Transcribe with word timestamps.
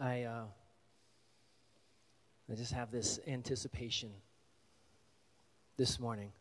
I, 0.00 0.22
uh, 0.22 0.44
I 2.50 2.54
just 2.54 2.72
have 2.72 2.90
this 2.90 3.20
anticipation 3.26 4.08
this 5.76 6.00
morning 6.00 6.32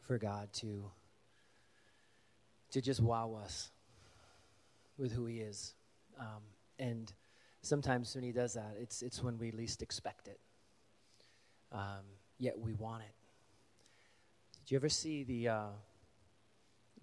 for 0.00 0.18
God 0.18 0.52
to, 0.54 0.90
to 2.72 2.80
just 2.80 3.00
wow 3.00 3.38
us 3.40 3.70
with 4.98 5.12
who 5.12 5.26
He 5.26 5.38
is. 5.38 5.74
Um, 6.18 6.42
and 6.80 7.12
sometimes 7.60 8.16
when 8.16 8.24
He 8.24 8.32
does 8.32 8.54
that, 8.54 8.74
it's, 8.80 9.00
it's 9.02 9.22
when 9.22 9.38
we 9.38 9.52
least 9.52 9.80
expect 9.80 10.26
it. 10.26 10.40
Um, 11.70 12.02
yet 12.40 12.58
we 12.58 12.72
want 12.72 13.02
it. 13.02 13.14
Did 14.64 14.72
you 14.72 14.76
ever 14.76 14.88
see 14.88 15.22
the, 15.22 15.48
uh, 15.48 15.66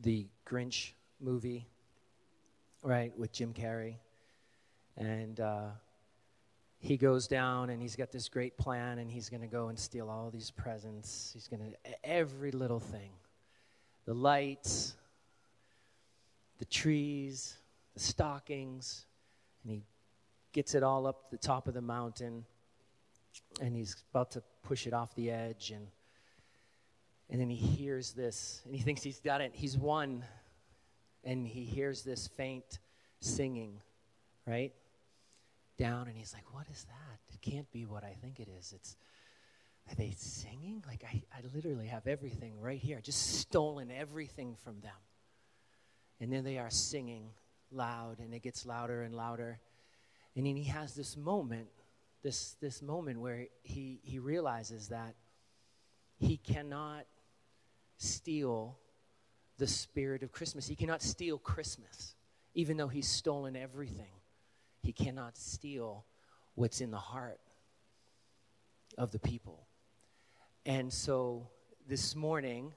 the 0.01 0.27
Grinch 0.45 0.91
movie, 1.21 1.67
right, 2.83 3.17
with 3.17 3.31
Jim 3.31 3.53
Carrey? 3.53 3.95
And 4.99 5.39
uh, 5.39 5.67
he 6.79 6.97
goes 6.97 7.27
down 7.27 7.69
and 7.69 7.81
he's 7.81 7.95
got 7.95 8.11
this 8.11 8.27
great 8.29 8.57
plan 8.57 8.99
and 8.99 9.09
he's 9.09 9.29
going 9.29 9.41
to 9.41 9.47
go 9.47 9.69
and 9.69 9.79
steal 9.79 10.09
all 10.09 10.29
these 10.29 10.51
presents. 10.51 11.31
He's 11.33 11.47
going 11.47 11.61
to, 11.61 12.05
every 12.05 12.51
little 12.51 12.81
thing. 12.81 13.11
The 14.05 14.13
lights, 14.13 14.95
the 16.57 16.65
trees, 16.65 17.57
the 17.93 18.01
stockings, 18.01 19.05
and 19.63 19.71
he 19.71 19.83
gets 20.51 20.75
it 20.75 20.83
all 20.83 21.07
up 21.07 21.31
the 21.31 21.37
top 21.37 21.67
of 21.67 21.73
the 21.73 21.81
mountain 21.81 22.45
and 23.61 23.75
he's 23.75 23.95
about 24.11 24.31
to 24.31 24.43
push 24.63 24.85
it 24.85 24.93
off 24.93 25.13
the 25.15 25.31
edge 25.31 25.71
and 25.71 25.87
and 27.29 27.39
then 27.39 27.49
he 27.49 27.55
hears 27.55 28.13
this 28.13 28.61
and 28.65 28.73
he 28.73 28.81
thinks 28.81 29.03
he's 29.03 29.19
got 29.19 29.39
it. 29.39 29.51
He's 29.53 29.77
won. 29.77 30.25
And 31.23 31.45
he 31.45 31.63
hears 31.63 32.01
this 32.01 32.27
faint 32.27 32.79
singing 33.19 33.81
right 34.47 34.73
down 35.79 36.07
and 36.07 36.15
he's 36.15 36.33
like, 36.33 36.53
What 36.53 36.67
is 36.71 36.85
that? 36.85 37.19
It 37.33 37.41
can't 37.41 37.71
be 37.71 37.85
what 37.85 38.03
I 38.03 38.15
think 38.21 38.39
it 38.39 38.49
is. 38.59 38.73
It's 38.75 38.95
are 39.89 39.95
they 39.95 40.13
singing? 40.15 40.83
Like 40.85 41.03
I, 41.03 41.23
I 41.35 41.41
literally 41.55 41.87
have 41.87 42.05
everything 42.05 42.59
right 42.59 42.79
here. 42.79 42.97
I 42.97 43.01
just 43.01 43.39
stolen 43.39 43.89
everything 43.89 44.55
from 44.63 44.79
them. 44.81 44.91
And 46.19 46.31
then 46.31 46.43
they 46.43 46.59
are 46.59 46.69
singing 46.69 47.29
loud 47.71 48.19
and 48.19 48.33
it 48.33 48.43
gets 48.43 48.65
louder 48.65 49.01
and 49.01 49.15
louder. 49.15 49.59
And 50.35 50.45
then 50.45 50.55
he 50.55 50.65
has 50.65 50.93
this 50.93 51.17
moment, 51.17 51.69
this 52.21 52.55
this 52.61 52.81
moment 52.81 53.19
where 53.19 53.47
he, 53.63 53.99
he 54.03 54.19
realizes 54.19 54.89
that 54.89 55.15
he 56.19 56.37
cannot 56.37 57.05
steal 57.97 58.77
the 59.57 59.67
spirit 59.67 60.21
of 60.21 60.31
Christmas. 60.31 60.67
He 60.67 60.75
cannot 60.75 61.01
steal 61.01 61.37
Christmas, 61.37 62.15
even 62.53 62.77
though 62.77 62.87
he's 62.87 63.07
stolen 63.07 63.55
everything. 63.55 64.18
He 64.89 64.93
cannot 64.93 65.37
steal 65.37 66.03
what's 66.55 66.81
in 66.81 66.89
the 66.89 66.97
heart 66.97 67.39
of 68.97 69.11
the 69.11 69.19
people. 69.19 69.67
And 70.65 70.91
so 70.91 71.47
this 71.87 72.15
morning, 72.15 72.73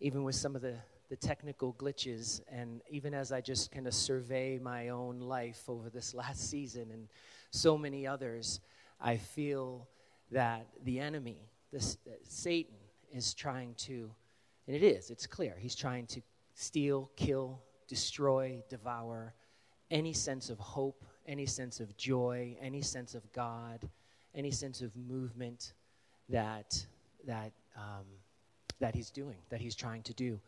even 0.00 0.22
with 0.22 0.34
some 0.34 0.54
of 0.54 0.60
the, 0.60 0.74
the 1.08 1.16
technical 1.16 1.72
glitches, 1.72 2.42
and 2.52 2.82
even 2.90 3.14
as 3.14 3.32
I 3.32 3.40
just 3.40 3.72
kind 3.72 3.86
of 3.86 3.94
survey 3.94 4.58
my 4.58 4.90
own 4.90 5.18
life 5.18 5.62
over 5.66 5.88
this 5.88 6.12
last 6.22 6.50
season 6.50 6.90
and 6.92 7.08
so 7.50 7.78
many 7.78 8.06
others, 8.06 8.60
I 9.00 9.16
feel 9.16 9.88
that 10.32 10.66
the 10.84 11.00
enemy, 11.00 11.48
this, 11.72 11.96
uh, 12.06 12.10
Satan, 12.22 12.76
is 13.10 13.32
trying 13.32 13.76
to, 13.86 14.10
and 14.66 14.76
it 14.76 14.82
is, 14.82 15.08
it's 15.08 15.26
clear, 15.26 15.56
he's 15.58 15.74
trying 15.74 16.06
to 16.08 16.20
steal, 16.52 17.10
kill, 17.16 17.62
destroy, 17.88 18.62
devour 18.68 19.32
any 19.90 20.12
sense 20.12 20.50
of 20.50 20.58
hope 20.58 21.02
any 21.26 21.46
sense 21.46 21.80
of 21.80 21.96
joy, 21.96 22.56
any 22.60 22.82
sense 22.82 23.14
of 23.14 23.30
God, 23.32 23.88
any 24.34 24.50
sense 24.50 24.80
of 24.82 24.94
movement 24.96 25.72
that 26.28 26.84
that 27.26 27.52
um, 27.76 28.06
that 28.80 28.94
He's 28.94 29.10
doing, 29.10 29.36
that 29.50 29.60
He's 29.60 29.74
trying 29.74 30.02
to 30.04 30.14
do 30.14 30.38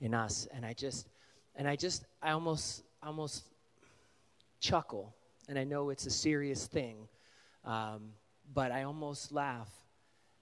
in 0.00 0.14
us. 0.14 0.48
And 0.52 0.64
I 0.64 0.72
just 0.72 1.08
and 1.56 1.68
I 1.68 1.76
just 1.76 2.04
I 2.22 2.32
almost 2.32 2.82
almost 3.02 3.44
chuckle, 4.60 5.14
and 5.48 5.58
I 5.58 5.64
know 5.64 5.90
it's 5.90 6.06
a 6.06 6.10
serious 6.10 6.66
thing, 6.66 6.96
um, 7.64 8.12
but 8.54 8.72
I 8.72 8.84
almost 8.84 9.32
laugh 9.32 9.70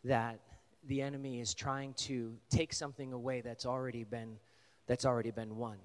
that 0.05 0.41
the 0.87 1.03
enemy 1.03 1.41
is 1.41 1.55
trying 1.55 1.93
to 1.95 2.35
take 2.51 2.73
something 2.73 3.13
away 3.13 3.41
that's 3.41 3.67
already 3.67 4.05
been 4.05 4.37
that's 4.87 5.05
already 5.05 5.31
been 5.31 5.57
won. 5.57 5.77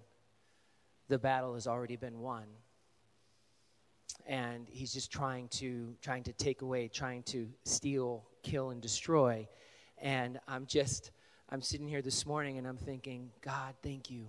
The 1.10 1.20
battle 1.20 1.54
has 1.56 1.68
already 1.68 1.98
been 1.98 2.22
won 2.22 2.46
and 4.28 4.68
he's 4.70 4.94
just 4.94 5.12
trying 5.12 5.48
to 5.50 5.96
trying 6.02 6.24
to 6.24 6.34
take 6.34 6.62
away 6.62 6.88
trying 6.88 7.24
to 7.24 7.48
steal 7.64 8.24
kill 8.42 8.70
and 8.72 8.82
destroy. 8.82 9.48
And 10.02 10.40
i'm 10.48 10.66
just 10.66 11.12
i'm 11.50 11.62
sitting 11.62 11.88
here 11.88 12.02
this 12.02 12.26
morning 12.26 12.58
and 12.58 12.68
i'm 12.68 12.78
thinking 12.78 13.32
god 13.42 13.76
thank 13.82 14.10
you. 14.10 14.28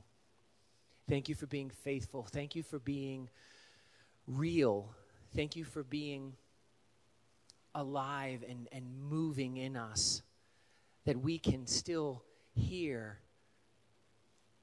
Thank 1.09 1.28
you 1.28 1.34
for 1.34 1.47
being 1.47 1.71
faithful. 1.71 2.27
Thank 2.31 2.56
you 2.56 2.62
for 2.62 2.78
being 2.78 3.28
real. 4.27 4.88
Thank 5.37 5.54
you 5.54 5.65
for 5.65 5.83
being 5.83 6.33
alive 7.75 8.43
and, 8.49 8.69
and 8.72 8.84
moving 9.10 9.59
in 9.59 9.77
us 9.77 10.22
that 11.04 11.19
we 11.21 11.38
can 11.38 11.66
still 11.66 12.22
hear 12.54 13.19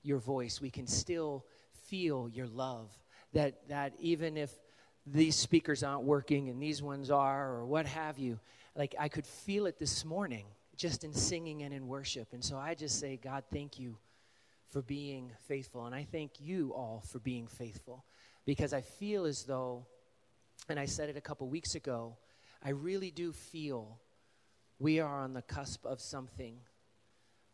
your 0.02 0.18
voice. 0.18 0.60
We 0.60 0.72
can 0.72 0.88
still 0.88 1.46
feel 1.86 2.28
your 2.28 2.48
love. 2.48 2.90
That 3.34 3.68
that 3.70 3.94
even 4.00 4.36
if 4.36 4.52
these 5.06 5.36
speakers 5.36 5.84
aren't 5.84 6.04
working 6.04 6.50
and 6.50 6.62
these 6.62 6.82
ones 6.82 7.10
are, 7.10 7.56
or 7.56 7.66
what 7.66 7.86
have 7.86 8.18
you. 8.18 8.40
Like 8.76 8.96
I 9.00 9.10
could 9.10 9.26
feel 9.26 9.66
it 9.66 9.80
this 9.80 10.06
morning 10.06 10.46
just 10.78 11.04
in 11.04 11.14
singing 11.14 11.64
and 11.64 11.74
in 11.74 11.88
worship. 11.88 12.30
And 12.34 12.44
so 12.44 12.58
I 12.58 12.74
just 12.76 13.00
say, 13.00 13.20
God, 13.22 13.44
thank 13.52 13.80
you 13.80 13.98
for 14.70 14.82
being 14.82 15.32
faithful. 15.48 15.86
And 15.86 15.94
I 15.94 16.08
thank 16.12 16.40
you 16.40 16.74
all 16.74 17.04
for 17.12 17.20
being 17.20 17.48
faithful 17.48 18.06
because 18.46 18.74
I 18.74 18.82
feel 18.82 19.26
as 19.26 19.44
though, 19.44 19.86
and 20.70 20.80
I 20.80 20.86
said 20.86 21.10
it 21.10 21.18
a 21.18 21.22
couple 21.22 21.48
weeks 21.48 21.76
ago, 21.76 22.16
I 22.64 22.70
really 22.70 23.12
do 23.12 23.34
feel 23.34 24.00
we 24.80 25.00
are 25.00 25.24
on 25.24 25.34
the 25.34 25.42
cusp 25.42 25.86
of 25.86 26.00
something 26.00 26.56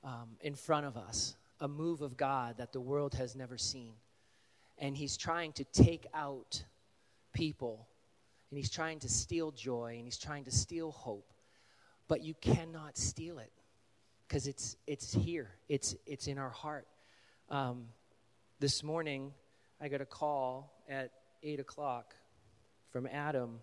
um, 0.03 0.29
in 0.41 0.56
front 0.56 0.85
of 0.85 0.96
us, 0.96 1.35
a 1.59 1.68
move 1.68 2.02
of 2.02 2.16
God 2.16 2.58
that 2.58 2.72
the 2.72 2.79
world 2.79 3.16
has 3.16 3.35
never 3.35 3.58
seen. 3.58 3.94
And 4.78 4.96
He's 4.96 5.18
trying 5.18 5.53
to 5.53 5.64
take 5.66 6.06
out 6.14 6.64
people 7.37 7.87
and 8.49 8.57
he's 8.57 8.69
trying 8.69 8.99
to 8.99 9.09
steal 9.09 9.51
joy 9.51 9.95
and 9.97 10.05
he's 10.05 10.17
trying 10.17 10.43
to 10.43 10.51
steal 10.51 10.91
hope 10.91 11.31
but 12.07 12.23
you 12.23 12.33
cannot 12.41 12.97
steal 12.97 13.37
it 13.39 13.51
because 14.27 14.47
it's 14.47 14.75
it's 14.87 15.13
here. 15.13 15.49
It's 15.69 15.95
it's 16.05 16.27
in 16.27 16.37
our 16.37 16.49
heart. 16.49 16.87
Um, 17.49 17.85
this 18.59 18.83
morning 18.83 19.31
i 19.79 19.87
got 19.87 20.01
a 20.01 20.05
call 20.05 20.73
at 20.89 21.11
8 21.43 21.59
o'clock 21.59 22.15
from 22.91 23.07
adam 23.07 23.59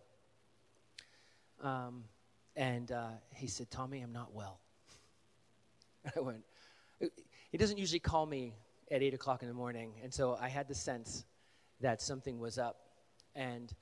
um, 1.60 2.04
and 2.54 2.92
uh, 2.92 3.08
he 3.34 3.48
said 3.48 3.70
tommy 3.70 4.00
i'm 4.00 4.12
not 4.12 4.32
well. 4.32 4.60
I 6.16 6.20
went 6.20 6.44
he 7.50 7.58
doesn't 7.58 7.76
usually 7.76 7.98
call 7.98 8.24
me 8.24 8.54
at 8.90 9.02
8 9.02 9.14
o'clock 9.14 9.42
in 9.42 9.48
the 9.48 9.54
morning 9.54 9.94
and 10.02 10.14
so 10.14 10.38
i 10.40 10.48
had 10.48 10.68
the 10.68 10.74
sense 10.74 11.24
that 11.80 12.00
something 12.00 12.38
was 12.38 12.56
up 12.56 12.83
and 13.34 13.72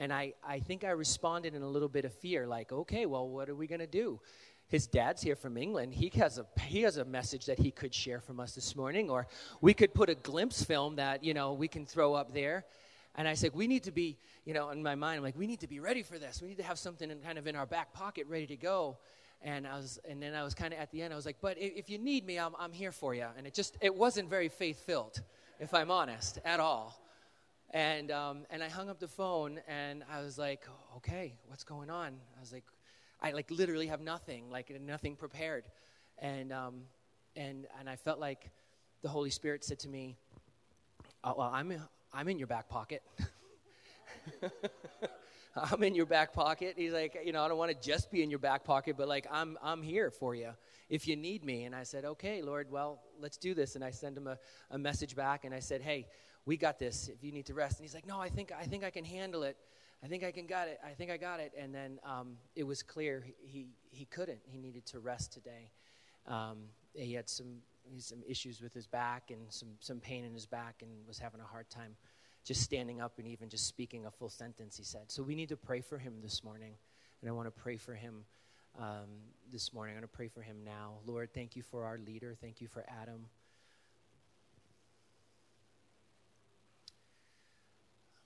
and 0.00 0.14
I, 0.14 0.32
I 0.42 0.60
think 0.60 0.82
I 0.82 0.90
responded 0.90 1.54
in 1.54 1.60
a 1.60 1.68
little 1.68 1.88
bit 1.88 2.06
of 2.06 2.14
fear, 2.14 2.46
like, 2.46 2.72
okay, 2.72 3.04
well, 3.04 3.28
what 3.28 3.50
are 3.50 3.54
we 3.54 3.66
going 3.66 3.80
to 3.80 3.86
do? 3.86 4.18
His 4.66 4.86
dad's 4.86 5.20
here 5.20 5.36
from 5.36 5.58
England. 5.58 5.92
He 5.92 6.10
has, 6.18 6.38
a, 6.38 6.46
he 6.62 6.80
has 6.82 6.96
a 6.96 7.04
message 7.04 7.44
that 7.46 7.58
he 7.58 7.70
could 7.70 7.92
share 7.92 8.18
from 8.18 8.40
us 8.40 8.54
this 8.54 8.74
morning. 8.74 9.10
Or 9.10 9.26
we 9.60 9.74
could 9.74 9.92
put 9.92 10.08
a 10.08 10.14
glimpse 10.14 10.64
film 10.64 10.96
that, 10.96 11.22
you 11.22 11.34
know, 11.34 11.52
we 11.52 11.68
can 11.68 11.84
throw 11.84 12.14
up 12.14 12.32
there. 12.32 12.64
And 13.16 13.28
I 13.28 13.34
said, 13.34 13.50
we 13.52 13.66
need 13.66 13.82
to 13.82 13.92
be, 13.92 14.16
you 14.46 14.54
know, 14.54 14.70
in 14.70 14.82
my 14.82 14.94
mind, 14.94 15.18
I'm 15.18 15.22
like, 15.22 15.36
we 15.36 15.46
need 15.46 15.60
to 15.60 15.68
be 15.68 15.80
ready 15.80 16.02
for 16.02 16.18
this. 16.18 16.40
We 16.40 16.48
need 16.48 16.58
to 16.58 16.62
have 16.62 16.78
something 16.78 17.10
in, 17.10 17.18
kind 17.18 17.36
of 17.36 17.46
in 17.46 17.54
our 17.54 17.66
back 17.66 17.92
pocket 17.92 18.26
ready 18.26 18.46
to 18.46 18.56
go. 18.56 18.96
And 19.42 19.66
I 19.66 19.76
was, 19.76 19.98
and 20.08 20.22
then 20.22 20.34
I 20.34 20.44
was 20.44 20.54
kind 20.54 20.72
of 20.72 20.80
at 20.80 20.90
the 20.92 21.02
end, 21.02 21.12
I 21.12 21.16
was 21.16 21.26
like, 21.26 21.36
but 21.42 21.58
if 21.58 21.90
you 21.90 21.98
need 21.98 22.24
me, 22.24 22.38
I'm, 22.38 22.52
I'm 22.58 22.72
here 22.72 22.92
for 22.92 23.14
you. 23.14 23.26
And 23.36 23.46
it 23.46 23.52
just, 23.52 23.76
it 23.82 23.94
wasn't 23.94 24.30
very 24.30 24.48
faith 24.48 24.80
filled, 24.86 25.20
if 25.58 25.74
I'm 25.74 25.90
honest, 25.90 26.38
at 26.44 26.58
all. 26.58 26.98
And, 27.72 28.10
um, 28.10 28.46
and 28.50 28.62
I 28.62 28.68
hung 28.68 28.88
up 28.88 28.98
the 28.98 29.08
phone 29.08 29.60
and 29.68 30.02
I 30.10 30.20
was 30.22 30.36
like, 30.38 30.66
okay, 30.96 31.34
what's 31.46 31.62
going 31.62 31.88
on? 31.88 32.14
I 32.36 32.40
was 32.40 32.52
like, 32.52 32.64
I 33.20 33.30
like 33.30 33.50
literally 33.50 33.86
have 33.86 34.00
nothing, 34.00 34.50
like 34.50 34.72
nothing 34.80 35.14
prepared. 35.14 35.64
And, 36.18 36.52
um, 36.52 36.82
and, 37.36 37.66
and 37.78 37.88
I 37.88 37.96
felt 37.96 38.18
like 38.18 38.50
the 39.02 39.08
Holy 39.08 39.30
Spirit 39.30 39.64
said 39.64 39.78
to 39.80 39.88
me, 39.88 40.16
oh, 41.22 41.34
well, 41.38 41.50
I'm, 41.52 41.72
I'm 42.12 42.28
in 42.28 42.38
your 42.38 42.48
back 42.48 42.68
pocket. 42.68 43.02
I'm 45.56 45.82
in 45.82 45.94
your 45.94 46.06
back 46.06 46.32
pocket. 46.32 46.74
He's 46.76 46.92
like, 46.92 47.18
you 47.24 47.32
know, 47.32 47.44
I 47.44 47.48
don't 47.48 47.58
want 47.58 47.70
to 47.70 47.88
just 47.88 48.10
be 48.10 48.22
in 48.22 48.30
your 48.30 48.38
back 48.38 48.64
pocket, 48.64 48.96
but 48.96 49.08
like, 49.08 49.26
I'm, 49.30 49.58
I'm 49.62 49.82
here 49.82 50.10
for 50.10 50.34
you 50.34 50.50
if 50.88 51.08
you 51.08 51.16
need 51.16 51.44
me. 51.44 51.64
And 51.64 51.74
I 51.74 51.82
said, 51.82 52.04
okay, 52.04 52.42
Lord, 52.42 52.70
well, 52.70 53.02
let's 53.20 53.36
do 53.36 53.54
this. 53.54 53.74
And 53.74 53.84
I 53.84 53.90
sent 53.90 54.16
him 54.16 54.26
a, 54.26 54.38
a 54.70 54.78
message 54.78 55.16
back 55.16 55.44
and 55.44 55.54
I 55.54 55.60
said, 55.60 55.82
hey, 55.82 56.06
we 56.46 56.56
got 56.56 56.78
this 56.78 57.08
if 57.08 57.22
you 57.22 57.32
need 57.32 57.46
to 57.46 57.54
rest. 57.54 57.78
And 57.78 57.84
he's 57.84 57.94
like, 57.94 58.06
no, 58.06 58.20
I 58.20 58.28
think, 58.28 58.52
I 58.52 58.64
think 58.64 58.84
I 58.84 58.90
can 58.90 59.04
handle 59.04 59.42
it. 59.42 59.56
I 60.02 60.06
think 60.06 60.24
I 60.24 60.30
can 60.30 60.46
got 60.46 60.68
it. 60.68 60.78
I 60.84 60.90
think 60.90 61.10
I 61.10 61.16
got 61.16 61.40
it. 61.40 61.52
And 61.58 61.74
then 61.74 61.98
um, 62.04 62.36
it 62.56 62.64
was 62.64 62.82
clear 62.82 63.24
he, 63.44 63.66
he 63.90 64.06
couldn't. 64.06 64.40
He 64.46 64.58
needed 64.58 64.86
to 64.86 65.00
rest 65.00 65.32
today. 65.32 65.70
Um, 66.26 66.58
he 66.94 67.14
had 67.14 67.28
some 67.28 67.56
some 67.98 68.18
issues 68.28 68.60
with 68.60 68.72
his 68.72 68.86
back 68.86 69.30
and 69.30 69.40
some 69.48 69.70
some 69.80 69.98
pain 69.98 70.24
in 70.24 70.32
his 70.32 70.46
back 70.46 70.76
and 70.82 70.90
was 71.08 71.18
having 71.18 71.40
a 71.40 71.44
hard 71.44 71.68
time 71.70 71.96
just 72.44 72.62
standing 72.62 73.00
up 73.00 73.18
and 73.18 73.26
even 73.26 73.48
just 73.48 73.66
speaking 73.66 74.06
a 74.06 74.10
full 74.10 74.30
sentence. 74.30 74.76
He 74.76 74.84
said. 74.84 75.02
So 75.08 75.22
we 75.22 75.34
need 75.34 75.48
to 75.50 75.56
pray 75.56 75.80
for 75.80 75.98
him 75.98 76.14
this 76.22 76.42
morning, 76.42 76.74
and 77.20 77.28
I 77.28 77.32
want 77.32 77.46
to 77.46 77.62
pray 77.62 77.76
for 77.76 77.94
him 77.94 78.24
um, 78.78 79.08
this 79.52 79.72
morning. 79.72 79.94
I'm 79.94 80.00
going 80.00 80.08
to 80.08 80.16
pray 80.16 80.28
for 80.28 80.42
him 80.42 80.56
now. 80.64 80.98
Lord, 81.06 81.32
thank 81.34 81.56
you 81.56 81.62
for 81.62 81.84
our 81.84 81.98
leader. 81.98 82.36
Thank 82.40 82.60
you 82.60 82.68
for 82.68 82.84
Adam. 83.02 83.26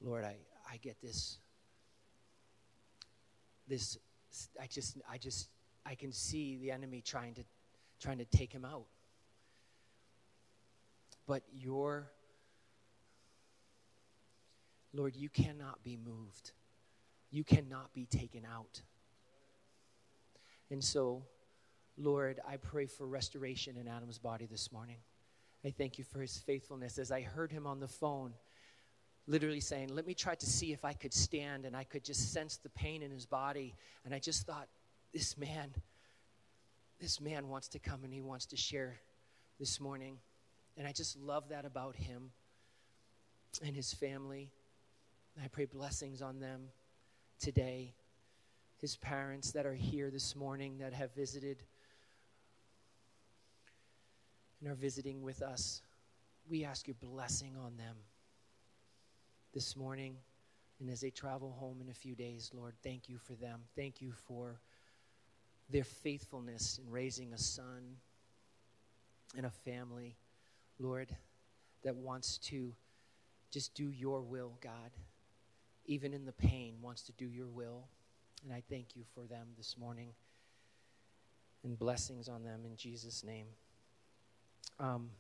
Lord, 0.00 0.24
I, 0.24 0.36
I 0.70 0.76
get 0.76 1.00
this 1.02 1.38
this 3.66 3.98
I 4.60 4.66
just 4.66 4.98
I 5.10 5.18
just 5.18 5.48
I 5.86 5.94
can 5.94 6.12
see 6.12 6.56
the 6.56 6.70
enemy 6.70 7.00
trying 7.00 7.34
to 7.34 7.44
trying 8.00 8.18
to 8.18 8.24
take 8.24 8.52
him 8.52 8.64
out. 8.64 8.84
But 11.26 11.42
your 11.54 12.10
Lord, 14.94 15.16
you 15.16 15.28
cannot 15.28 15.82
be 15.82 15.96
moved. 15.96 16.52
You 17.30 17.42
cannot 17.42 17.92
be 17.92 18.06
taken 18.06 18.46
out. 18.50 18.80
And 20.70 20.82
so, 20.82 21.24
Lord, 21.98 22.40
I 22.48 22.56
pray 22.56 22.86
for 22.86 23.06
restoration 23.06 23.76
in 23.76 23.88
Adam's 23.88 24.18
body 24.18 24.46
this 24.46 24.70
morning. 24.70 24.98
I 25.64 25.70
thank 25.70 25.98
you 25.98 26.04
for 26.04 26.20
his 26.20 26.38
faithfulness. 26.38 26.98
As 26.98 27.10
I 27.10 27.22
heard 27.22 27.50
him 27.50 27.66
on 27.66 27.80
the 27.80 27.88
phone, 27.88 28.34
literally 29.26 29.60
saying, 29.60 29.88
Let 29.92 30.06
me 30.06 30.14
try 30.14 30.36
to 30.36 30.46
see 30.46 30.72
if 30.72 30.84
I 30.84 30.92
could 30.92 31.12
stand. 31.12 31.64
And 31.64 31.76
I 31.76 31.82
could 31.84 32.04
just 32.04 32.32
sense 32.32 32.56
the 32.58 32.68
pain 32.70 33.02
in 33.02 33.10
his 33.10 33.26
body. 33.26 33.74
And 34.04 34.14
I 34.14 34.20
just 34.20 34.46
thought, 34.46 34.68
This 35.12 35.36
man, 35.36 35.74
this 37.00 37.20
man 37.20 37.48
wants 37.48 37.66
to 37.68 37.80
come 37.80 38.04
and 38.04 38.12
he 38.12 38.20
wants 38.20 38.46
to 38.46 38.56
share 38.56 39.00
this 39.58 39.80
morning. 39.80 40.18
And 40.76 40.86
I 40.86 40.92
just 40.92 41.18
love 41.18 41.48
that 41.48 41.64
about 41.64 41.96
him 41.96 42.30
and 43.64 43.74
his 43.74 43.92
family. 43.92 44.50
I 45.42 45.48
pray 45.48 45.64
blessings 45.64 46.22
on 46.22 46.40
them 46.40 46.68
today. 47.40 47.92
His 48.80 48.96
parents 48.96 49.52
that 49.52 49.66
are 49.66 49.74
here 49.74 50.10
this 50.10 50.36
morning 50.36 50.78
that 50.78 50.92
have 50.92 51.14
visited 51.14 51.62
and 54.60 54.70
are 54.70 54.74
visiting 54.74 55.22
with 55.22 55.42
us, 55.42 55.82
we 56.48 56.64
ask 56.64 56.86
your 56.86 56.96
blessing 57.00 57.56
on 57.56 57.76
them 57.76 57.96
this 59.52 59.76
morning 59.76 60.16
and 60.80 60.90
as 60.90 61.00
they 61.00 61.10
travel 61.10 61.54
home 61.58 61.80
in 61.80 61.88
a 61.88 61.94
few 61.94 62.14
days, 62.14 62.50
Lord, 62.52 62.74
thank 62.82 63.08
you 63.08 63.18
for 63.18 63.34
them. 63.34 63.60
Thank 63.76 64.00
you 64.00 64.12
for 64.12 64.60
their 65.70 65.84
faithfulness 65.84 66.78
in 66.84 66.90
raising 66.90 67.32
a 67.32 67.38
son 67.38 67.96
and 69.36 69.46
a 69.46 69.50
family, 69.50 70.16
Lord, 70.78 71.14
that 71.84 71.96
wants 71.96 72.38
to 72.38 72.74
just 73.50 73.74
do 73.74 73.90
your 73.90 74.20
will, 74.20 74.58
God. 74.60 74.90
Even 75.86 76.14
in 76.14 76.24
the 76.24 76.32
pain, 76.32 76.74
wants 76.80 77.02
to 77.02 77.12
do 77.12 77.26
your 77.26 77.46
will. 77.46 77.84
And 78.44 78.52
I 78.52 78.62
thank 78.68 78.96
you 78.96 79.04
for 79.14 79.24
them 79.24 79.48
this 79.56 79.76
morning 79.78 80.08
and 81.62 81.78
blessings 81.78 82.28
on 82.28 82.42
them 82.42 82.60
in 82.64 82.76
Jesus' 82.76 83.24
name. 83.24 83.46
Um, 84.78 85.10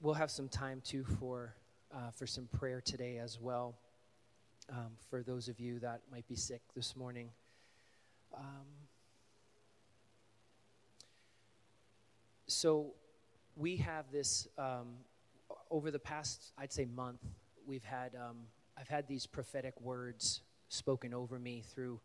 we'll 0.00 0.14
have 0.14 0.30
some 0.30 0.48
time 0.48 0.80
too 0.84 1.04
for 1.18 1.54
uh, 1.92 2.10
for 2.12 2.26
some 2.26 2.46
prayer 2.46 2.80
today 2.80 3.18
as 3.18 3.40
well 3.40 3.74
um, 4.70 4.92
for 5.08 5.22
those 5.22 5.48
of 5.48 5.58
you 5.58 5.78
that 5.80 6.00
might 6.10 6.26
be 6.28 6.36
sick 6.36 6.60
this 6.74 6.96
morning. 6.96 7.30
Um, 8.36 8.66
so, 12.46 12.92
we 13.56 13.76
have 13.78 14.06
this 14.12 14.48
um, 14.56 14.94
over 15.70 15.90
the 15.90 15.98
past, 15.98 16.52
I'd 16.56 16.72
say, 16.72 16.84
month. 16.84 17.20
We've 17.70 17.84
had 17.84 18.16
um, 18.16 18.38
I've 18.76 18.88
had 18.88 19.06
these 19.06 19.26
prophetic 19.26 19.80
words 19.80 20.40
spoken 20.70 21.14
over 21.14 21.38
me 21.38 21.62
through 21.72 22.00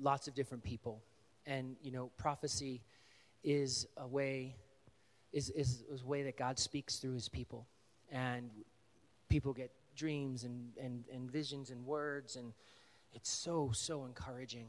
lots 0.00 0.26
of 0.26 0.34
different 0.34 0.64
people, 0.64 1.04
and 1.46 1.76
you 1.84 1.92
know, 1.92 2.10
prophecy 2.16 2.82
is 3.44 3.86
a 3.96 4.08
way 4.08 4.56
is, 5.32 5.50
is, 5.50 5.84
is 5.88 6.02
a 6.02 6.04
way 6.04 6.24
that 6.24 6.36
God 6.36 6.58
speaks 6.58 6.96
through 6.96 7.14
His 7.14 7.28
people, 7.28 7.64
and 8.10 8.50
people 9.28 9.52
get 9.52 9.70
dreams 9.94 10.42
and, 10.42 10.72
and, 10.82 11.04
and 11.14 11.30
visions 11.30 11.70
and 11.70 11.86
words, 11.86 12.34
and 12.34 12.52
it's 13.12 13.30
so, 13.30 13.70
so 13.72 14.04
encouraging. 14.04 14.66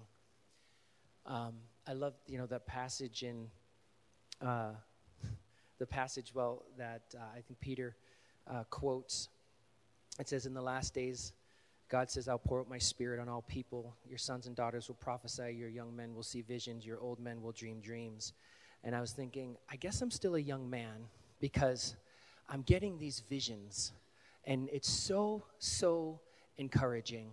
Um, 1.25 1.56
I 1.88 1.94
love, 1.94 2.13
you 2.27 2.38
know, 2.38 2.45
that 2.45 2.68
passage 2.68 3.24
in 3.24 3.48
uh, 4.44 4.74
the 5.80 5.88
passage, 5.88 6.36
well, 6.36 6.66
that 6.77 7.01
uh, 7.16 7.24
I 7.36 7.42
think 7.42 7.59
Peter 7.59 7.95
uh, 8.45 8.63
quotes. 8.69 9.30
It 10.19 10.30
says, 10.30 10.45
In 10.45 10.54
the 10.54 10.62
last 10.62 10.94
days, 10.94 11.33
God 11.89 12.10
says, 12.10 12.27
I'll 12.27 12.39
pour 12.39 12.60
out 12.60 12.69
my 12.69 12.77
spirit 12.77 13.19
on 13.19 13.30
all 13.30 13.44
people. 13.44 13.95
Your 14.07 14.18
sons 14.18 14.48
and 14.48 14.56
daughters 14.56 14.88
will 14.88 14.95
prophesy, 14.95 15.54
your 15.54 15.69
young 15.69 15.95
men 15.95 16.15
will 16.15 16.24
see 16.24 16.42
visions, 16.42 16.86
your 16.86 17.00
old 17.00 17.19
men 17.19 17.42
will 17.42 17.51
dream 17.51 17.80
dreams. 17.81 18.33
And 18.83 18.95
I 18.95 19.01
was 19.01 19.12
thinking, 19.12 19.57
I 19.69 19.75
guess 19.75 20.01
I'm 20.01 20.12
still 20.12 20.36
a 20.36 20.39
young 20.39 20.69
man 20.69 21.07
because 21.39 21.95
I'm 22.50 22.62
getting 22.63 22.98
these 22.98 23.21
visions 23.30 23.94
and 24.45 24.69
it's 24.71 24.89
so, 24.89 25.44
so 25.60 26.19
encouraging. 26.57 27.27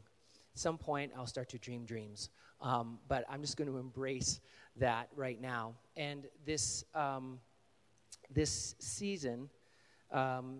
At 0.55 0.59
some 0.59 0.79
point, 0.79 1.13
I'll 1.17 1.27
start 1.27 1.49
to 1.51 1.59
dream 1.59 1.85
dreams. 1.85 2.31
Um, 2.61 2.99
but 3.09 3.25
I'm 3.29 3.41
just 3.41 3.57
going 3.57 3.71
to 3.71 3.79
embrace 3.79 4.41
that 4.77 5.09
right 5.17 5.41
now. 5.41 5.75
And 5.97 6.27
this, 6.45 6.85
um, 6.95 7.41
this 8.33 8.75
season, 8.79 9.49
um, 10.13 10.59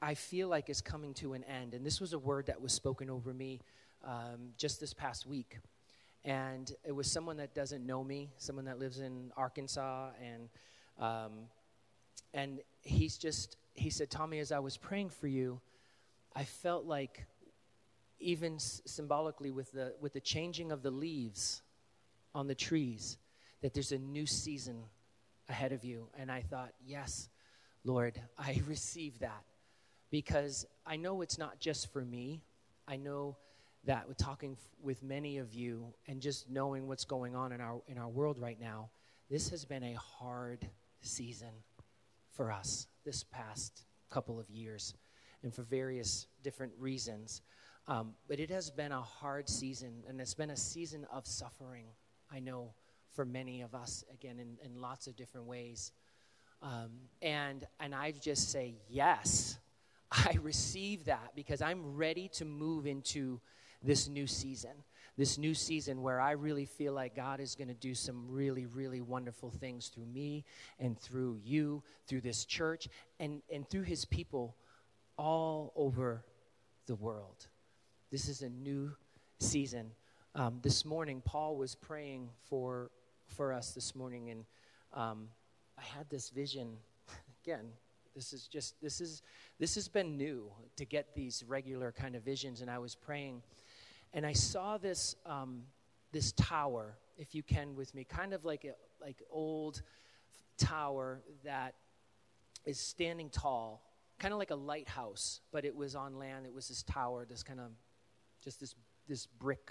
I 0.00 0.14
feel 0.14 0.48
like 0.48 0.68
is 0.68 0.80
coming 0.80 1.14
to 1.14 1.32
an 1.32 1.44
end. 1.44 1.74
And 1.74 1.84
this 1.84 2.00
was 2.00 2.12
a 2.12 2.18
word 2.18 2.46
that 2.46 2.60
was 2.60 2.72
spoken 2.72 3.08
over 3.10 3.32
me 3.32 3.60
um, 4.04 4.50
just 4.56 4.80
this 4.80 4.92
past 4.92 5.26
week. 5.26 5.58
And 6.24 6.70
it 6.84 6.92
was 6.92 7.10
someone 7.10 7.36
that 7.38 7.54
doesn't 7.54 7.86
know 7.86 8.04
me, 8.04 8.30
someone 8.36 8.64
that 8.66 8.78
lives 8.78 9.00
in 9.00 9.32
Arkansas. 9.36 10.10
And, 10.22 10.48
um, 10.98 11.32
and 12.34 12.60
he's 12.82 13.16
just, 13.16 13.56
he 13.74 13.90
said, 13.90 14.10
Tommy, 14.10 14.38
as 14.40 14.52
I 14.52 14.58
was 14.58 14.76
praying 14.76 15.10
for 15.10 15.28
you, 15.28 15.60
I 16.34 16.44
felt 16.44 16.84
like 16.84 17.24
even 18.18 18.58
symbolically 18.58 19.50
with 19.50 19.70
the 19.72 19.94
with 20.00 20.12
the 20.12 20.20
changing 20.20 20.72
of 20.72 20.82
the 20.82 20.90
leaves 20.90 21.62
on 22.34 22.46
the 22.46 22.54
trees 22.54 23.18
that 23.62 23.74
there's 23.74 23.92
a 23.92 23.98
new 23.98 24.26
season 24.26 24.82
ahead 25.48 25.72
of 25.72 25.84
you 25.84 26.06
and 26.18 26.30
I 26.30 26.40
thought 26.40 26.72
yes 26.86 27.28
Lord 27.84 28.20
I 28.38 28.62
receive 28.66 29.18
that 29.20 29.44
because 30.10 30.66
I 30.86 30.96
know 30.96 31.22
it's 31.22 31.38
not 31.38 31.58
just 31.58 31.92
for 31.92 32.04
me 32.04 32.42
I 32.88 32.96
know 32.96 33.36
that 33.84 34.08
with 34.08 34.16
talking 34.16 34.52
f- 34.52 34.68
with 34.82 35.02
many 35.02 35.38
of 35.38 35.54
you 35.54 35.94
and 36.06 36.20
just 36.20 36.48
knowing 36.48 36.86
what's 36.86 37.04
going 37.04 37.34
on 37.34 37.52
in 37.52 37.60
our 37.60 37.80
in 37.88 37.98
our 37.98 38.08
world 38.08 38.38
right 38.38 38.60
now 38.60 38.90
this 39.30 39.50
has 39.50 39.64
been 39.64 39.82
a 39.82 39.94
hard 39.94 40.68
season 41.00 41.52
for 42.32 42.52
us 42.52 42.86
this 43.04 43.24
past 43.24 43.84
couple 44.10 44.38
of 44.38 44.48
years 44.50 44.94
and 45.42 45.54
for 45.54 45.62
various 45.62 46.26
different 46.42 46.72
reasons. 46.78 47.42
Um, 47.88 48.14
but 48.28 48.40
it 48.40 48.50
has 48.50 48.70
been 48.70 48.92
a 48.92 49.00
hard 49.00 49.48
season, 49.48 50.02
and 50.08 50.20
it's 50.20 50.34
been 50.34 50.50
a 50.50 50.56
season 50.56 51.06
of 51.12 51.26
suffering, 51.26 51.86
I 52.30 52.40
know, 52.40 52.72
for 53.14 53.24
many 53.24 53.62
of 53.62 53.74
us, 53.74 54.04
again, 54.12 54.38
in, 54.38 54.58
in 54.64 54.80
lots 54.80 55.06
of 55.06 55.16
different 55.16 55.46
ways. 55.46 55.92
Um, 56.62 56.90
and, 57.22 57.64
and 57.78 57.94
I 57.94 58.12
just 58.12 58.50
say, 58.50 58.74
yes, 58.88 59.58
I 60.24 60.38
receive 60.42 61.04
that 61.04 61.32
because 61.34 61.60
I'm 61.60 61.96
ready 61.96 62.28
to 62.34 62.44
move 62.44 62.86
into 62.86 63.40
this 63.82 64.08
new 64.08 64.26
season. 64.26 64.72
This 65.16 65.38
new 65.38 65.54
season 65.54 66.02
where 66.02 66.20
I 66.20 66.32
really 66.32 66.66
feel 66.66 66.92
like 66.92 67.14
God 67.14 67.40
is 67.40 67.54
going 67.54 67.68
to 67.68 67.74
do 67.74 67.94
some 67.94 68.26
really, 68.28 68.66
really 68.66 69.00
wonderful 69.00 69.50
things 69.50 69.88
through 69.88 70.06
me 70.06 70.44
and 70.78 70.98
through 70.98 71.40
you, 71.42 71.82
through 72.06 72.20
this 72.22 72.44
church, 72.44 72.88
and, 73.18 73.42
and 73.52 73.68
through 73.68 73.82
his 73.82 74.04
people 74.04 74.56
all 75.16 75.72
over 75.76 76.24
the 76.86 76.94
world. 76.94 77.46
This 78.10 78.28
is 78.28 78.42
a 78.42 78.48
new 78.48 78.92
season. 79.38 79.90
Um, 80.34 80.60
this 80.62 80.84
morning, 80.84 81.22
Paul 81.24 81.56
was 81.56 81.74
praying 81.74 82.28
for, 82.48 82.90
for 83.26 83.52
us 83.52 83.72
this 83.72 83.94
morning, 83.94 84.30
and 84.30 84.44
um, 84.92 85.28
I 85.78 85.82
had 85.82 86.08
this 86.10 86.30
vision. 86.30 86.76
Again, 87.44 87.66
this 88.16 88.32
is 88.32 88.48
just 88.48 88.80
this 88.82 89.00
is 89.00 89.22
this 89.60 89.76
has 89.76 89.86
been 89.86 90.16
new 90.16 90.50
to 90.76 90.84
get 90.84 91.14
these 91.14 91.44
regular 91.46 91.92
kind 91.92 92.16
of 92.16 92.24
visions, 92.24 92.62
and 92.62 92.70
I 92.70 92.78
was 92.78 92.96
praying, 92.96 93.42
and 94.12 94.26
I 94.26 94.32
saw 94.32 94.78
this 94.78 95.14
um, 95.24 95.62
this 96.10 96.32
tower, 96.32 96.96
if 97.16 97.34
you 97.34 97.44
can, 97.44 97.76
with 97.76 97.94
me, 97.94 98.02
kind 98.02 98.32
of 98.32 98.44
like 98.44 98.64
a 98.64 98.74
like 99.00 99.22
old 99.30 99.82
tower 100.58 101.20
that 101.44 101.74
is 102.64 102.80
standing 102.80 103.30
tall 103.30 103.82
kind 104.18 104.32
of 104.32 104.38
like 104.38 104.50
a 104.50 104.56
lighthouse, 104.56 105.40
but 105.52 105.64
it 105.64 105.74
was 105.74 105.94
on 105.94 106.18
land. 106.18 106.46
It 106.46 106.54
was 106.54 106.68
this 106.68 106.82
tower, 106.82 107.26
this 107.28 107.42
kind 107.42 107.60
of, 107.60 107.70
just 108.42 108.60
this 108.60 108.74
this 109.08 109.26
brick 109.26 109.70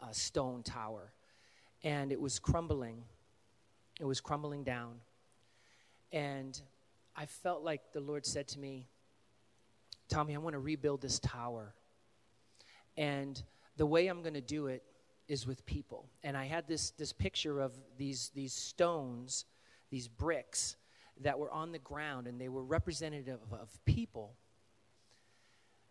uh, 0.00 0.10
stone 0.10 0.62
tower, 0.62 1.12
and 1.82 2.12
it 2.12 2.20
was 2.20 2.38
crumbling. 2.38 3.02
It 4.00 4.04
was 4.04 4.20
crumbling 4.20 4.64
down, 4.64 4.96
and 6.12 6.60
I 7.20 7.26
felt 7.26 7.62
like 7.62 7.92
the 7.92 8.00
Lord 8.00 8.24
said 8.24 8.48
to 8.48 8.58
me, 8.58 8.88
"Tommy, 10.08 10.34
I 10.34 10.38
want 10.38 10.54
to 10.54 10.58
rebuild 10.58 11.02
this 11.02 11.18
tower." 11.18 11.74
And 12.96 13.42
the 13.76 13.84
way 13.84 14.06
I'm 14.06 14.22
going 14.22 14.34
to 14.34 14.40
do 14.40 14.68
it 14.68 14.82
is 15.28 15.46
with 15.46 15.66
people. 15.66 16.08
And 16.24 16.34
I 16.34 16.46
had 16.46 16.66
this, 16.66 16.92
this 16.92 17.12
picture 17.12 17.60
of 17.60 17.72
these, 17.98 18.30
these 18.34 18.54
stones, 18.54 19.44
these 19.90 20.08
bricks 20.08 20.76
that 21.20 21.38
were 21.38 21.50
on 21.50 21.72
the 21.72 21.78
ground, 21.78 22.26
and 22.26 22.40
they 22.40 22.48
were 22.48 22.64
representative 22.64 23.38
of, 23.52 23.60
of 23.60 23.84
people. 23.84 24.34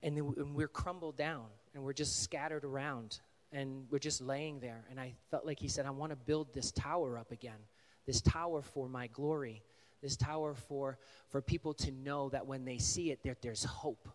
And, 0.01 0.17
they, 0.17 0.21
and 0.21 0.55
we're 0.55 0.67
crumbled 0.67 1.15
down, 1.15 1.45
and 1.75 1.83
we're 1.83 1.93
just 1.93 2.23
scattered 2.23 2.65
around, 2.65 3.19
and 3.51 3.85
we're 3.91 3.99
just 3.99 4.19
laying 4.19 4.59
there. 4.59 4.83
And 4.89 4.99
I 4.99 5.13
felt 5.29 5.45
like 5.45 5.59
he 5.59 5.67
said, 5.67 5.85
I 5.85 5.91
want 5.91 6.11
to 6.11 6.15
build 6.15 6.53
this 6.55 6.71
tower 6.71 7.19
up 7.19 7.31
again, 7.31 7.59
this 8.07 8.19
tower 8.19 8.63
for 8.63 8.89
my 8.89 9.07
glory, 9.07 9.61
this 10.01 10.15
tower 10.15 10.53
for, 10.53 10.97
for 11.29 11.41
people 11.41 11.73
to 11.73 11.91
know 11.91 12.29
that 12.29 12.45
when 12.45 12.65
they 12.65 12.77
see 12.77 13.11
it, 13.11 13.23
that 13.23 13.41
there's 13.41 13.63
hope. 13.63 14.07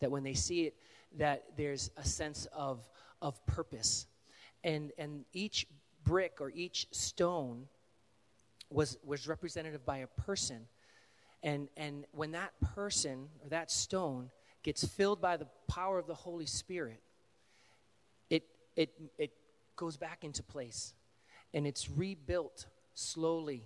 That 0.00 0.10
when 0.10 0.22
they 0.22 0.34
see 0.34 0.66
it, 0.66 0.76
that 1.18 1.44
there's 1.56 1.90
a 1.96 2.04
sense 2.04 2.46
of, 2.52 2.86
of 3.22 3.44
purpose. 3.46 4.06
And, 4.64 4.92
and 4.98 5.24
each 5.32 5.66
brick 6.04 6.40
or 6.40 6.50
each 6.50 6.86
stone 6.90 7.68
was, 8.70 8.98
was 9.04 9.28
representative 9.28 9.84
by 9.84 9.98
a 9.98 10.06
person. 10.06 10.66
And, 11.42 11.68
and 11.76 12.04
when 12.12 12.32
that 12.32 12.52
person 12.74 13.28
or 13.42 13.48
that 13.50 13.70
stone 13.70 14.30
gets 14.62 14.84
filled 14.84 15.20
by 15.20 15.36
the 15.36 15.46
power 15.68 15.98
of 15.98 16.06
the 16.06 16.14
Holy 16.14 16.46
Spirit, 16.46 17.00
it, 18.28 18.44
it, 18.74 18.90
it 19.18 19.32
goes 19.76 19.96
back 19.96 20.24
into 20.24 20.42
place 20.42 20.94
and 21.54 21.66
it's 21.66 21.88
rebuilt 21.88 22.66
slowly 22.94 23.64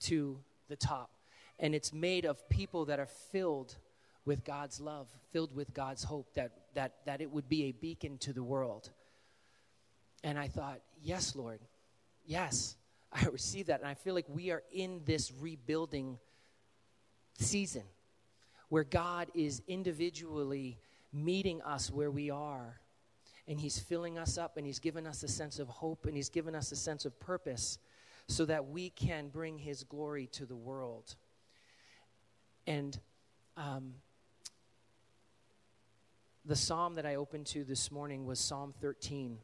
to 0.00 0.38
the 0.68 0.76
top. 0.76 1.10
And 1.58 1.74
it's 1.74 1.92
made 1.92 2.24
of 2.24 2.48
people 2.48 2.86
that 2.86 2.98
are 2.98 3.08
filled 3.32 3.76
with 4.24 4.44
God's 4.44 4.80
love, 4.80 5.08
filled 5.32 5.54
with 5.54 5.72
God's 5.74 6.04
hope, 6.04 6.34
that, 6.34 6.52
that, 6.74 6.94
that 7.06 7.20
it 7.20 7.30
would 7.30 7.48
be 7.48 7.64
a 7.64 7.72
beacon 7.72 8.18
to 8.18 8.32
the 8.32 8.42
world. 8.42 8.90
And 10.22 10.38
I 10.38 10.48
thought, 10.48 10.80
yes, 11.02 11.34
Lord, 11.34 11.60
yes, 12.26 12.76
I 13.12 13.24
receive 13.26 13.66
that. 13.66 13.80
And 13.80 13.88
I 13.88 13.94
feel 13.94 14.14
like 14.14 14.26
we 14.28 14.50
are 14.50 14.62
in 14.72 15.02
this 15.04 15.32
rebuilding 15.40 16.18
season 17.38 17.82
where 18.68 18.84
God 18.84 19.28
is 19.34 19.62
individually 19.66 20.78
meeting 21.12 21.60
us 21.62 21.90
where 21.90 22.10
we 22.10 22.30
are. 22.30 22.80
And 23.48 23.58
He's 23.58 23.78
filling 23.78 24.16
us 24.16 24.38
up 24.38 24.56
and 24.56 24.64
He's 24.64 24.78
given 24.78 25.06
us 25.06 25.22
a 25.22 25.28
sense 25.28 25.58
of 25.58 25.68
hope 25.68 26.06
and 26.06 26.14
He's 26.14 26.28
given 26.28 26.54
us 26.54 26.70
a 26.70 26.76
sense 26.76 27.04
of 27.04 27.18
purpose 27.18 27.78
so 28.30 28.44
that 28.44 28.68
we 28.68 28.90
can 28.90 29.28
bring 29.28 29.58
His 29.58 29.82
glory 29.82 30.28
to 30.28 30.46
the 30.46 30.54
world. 30.54 31.16
And 32.64 32.96
um, 33.56 33.94
the 36.44 36.54
psalm 36.54 36.94
that 36.94 37.04
I 37.04 37.16
opened 37.16 37.46
to 37.46 37.64
this 37.64 37.90
morning 37.90 38.26
was 38.26 38.38
Psalm 38.38 38.72
13. 38.80 39.38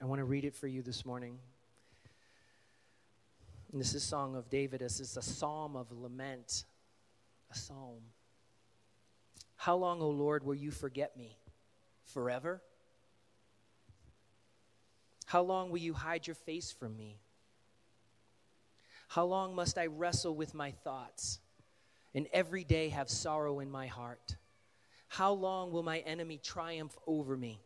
I 0.00 0.06
want 0.06 0.20
to 0.20 0.24
read 0.24 0.46
it 0.46 0.54
for 0.54 0.66
you 0.66 0.80
this 0.80 1.04
morning. 1.04 1.38
And 3.72 3.78
this 3.78 3.94
is 3.94 4.02
Song 4.02 4.36
of 4.36 4.48
David. 4.48 4.80
This 4.80 4.98
is 4.98 5.18
a 5.18 5.22
psalm 5.22 5.76
of 5.76 5.92
lament, 5.92 6.64
a 7.52 7.58
psalm. 7.58 8.00
How 9.56 9.76
long, 9.76 10.00
O 10.00 10.08
Lord, 10.08 10.44
will 10.44 10.54
you 10.54 10.70
forget 10.70 11.14
me? 11.14 11.36
Forever? 12.04 12.62
How 15.26 15.42
long 15.42 15.68
will 15.68 15.78
you 15.78 15.92
hide 15.92 16.26
your 16.26 16.36
face 16.36 16.72
from 16.72 16.96
me? 16.96 17.18
How 19.14 19.26
long 19.26 19.54
must 19.54 19.78
I 19.78 19.86
wrestle 19.86 20.34
with 20.34 20.54
my 20.54 20.72
thoughts 20.72 21.38
and 22.16 22.26
every 22.32 22.64
day 22.64 22.88
have 22.88 23.08
sorrow 23.08 23.60
in 23.60 23.70
my 23.70 23.86
heart? 23.86 24.34
How 25.06 25.32
long 25.32 25.70
will 25.70 25.84
my 25.84 26.00
enemy 26.00 26.40
triumph 26.42 26.98
over 27.06 27.36
me? 27.36 27.60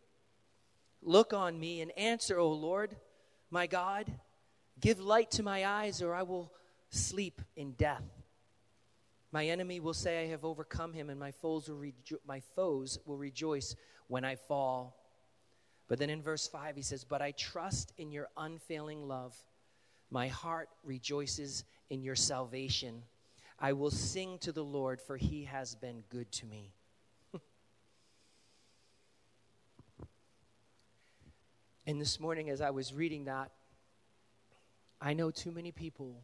Look 1.01 1.33
on 1.33 1.59
me 1.59 1.81
and 1.81 1.91
answer, 1.97 2.39
O 2.39 2.53
Lord, 2.53 2.95
my 3.51 3.67
God. 3.67 4.13
Give 4.79 5.01
light 5.01 5.31
to 5.31 5.43
my 5.43 5.65
eyes, 5.65 6.03
or 6.03 6.15
I 6.15 6.23
will 6.23 6.53
sleep 6.91 7.41
in 7.57 7.73
death. 7.73 8.05
My 9.33 9.47
enemy 9.47 9.81
will 9.81 9.95
say, 9.95 10.25
I 10.25 10.27
have 10.27 10.45
overcome 10.45 10.93
him, 10.93 11.09
and 11.09 11.19
my 11.19 11.31
foes 11.31 11.71
will, 11.71 11.79
rejo- 11.79 12.21
my 12.27 12.41
foes 12.57 12.99
will 13.07 13.17
rejoice 13.17 13.75
when 14.07 14.23
I 14.23 14.35
fall. 14.35 15.03
But 15.89 15.99
then 15.99 16.11
in 16.11 16.21
verse 16.21 16.47
5, 16.47 16.77
he 16.77 16.83
says, 16.83 17.05
But 17.05 17.23
I 17.23 17.31
trust 17.31 17.95
in 17.97 18.13
your 18.13 18.29
unfailing 18.37 19.09
love. 19.09 19.35
My 20.11 20.29
heart 20.29 20.69
rejoices 20.85 21.65
in 21.91 22.03
your 22.03 22.17
salvation. 22.17 23.03
I 23.59 23.73
will 23.73 23.91
sing 23.91 24.39
to 24.39 24.53
the 24.53 24.65
Lord, 24.65 25.01
for 25.01 25.17
he 25.17 25.45
has 25.45 25.75
been 25.75 26.05
good 26.09 26.31
to 26.33 26.47
me. 26.47 26.73
And 31.87 31.99
this 31.99 32.21
morning, 32.21 32.51
as 32.51 32.61
I 32.61 32.69
was 32.69 32.93
reading 32.93 33.25
that, 33.25 33.51
I 35.01 35.15
know 35.15 35.31
too 35.31 35.51
many 35.51 35.73
people, 35.73 36.23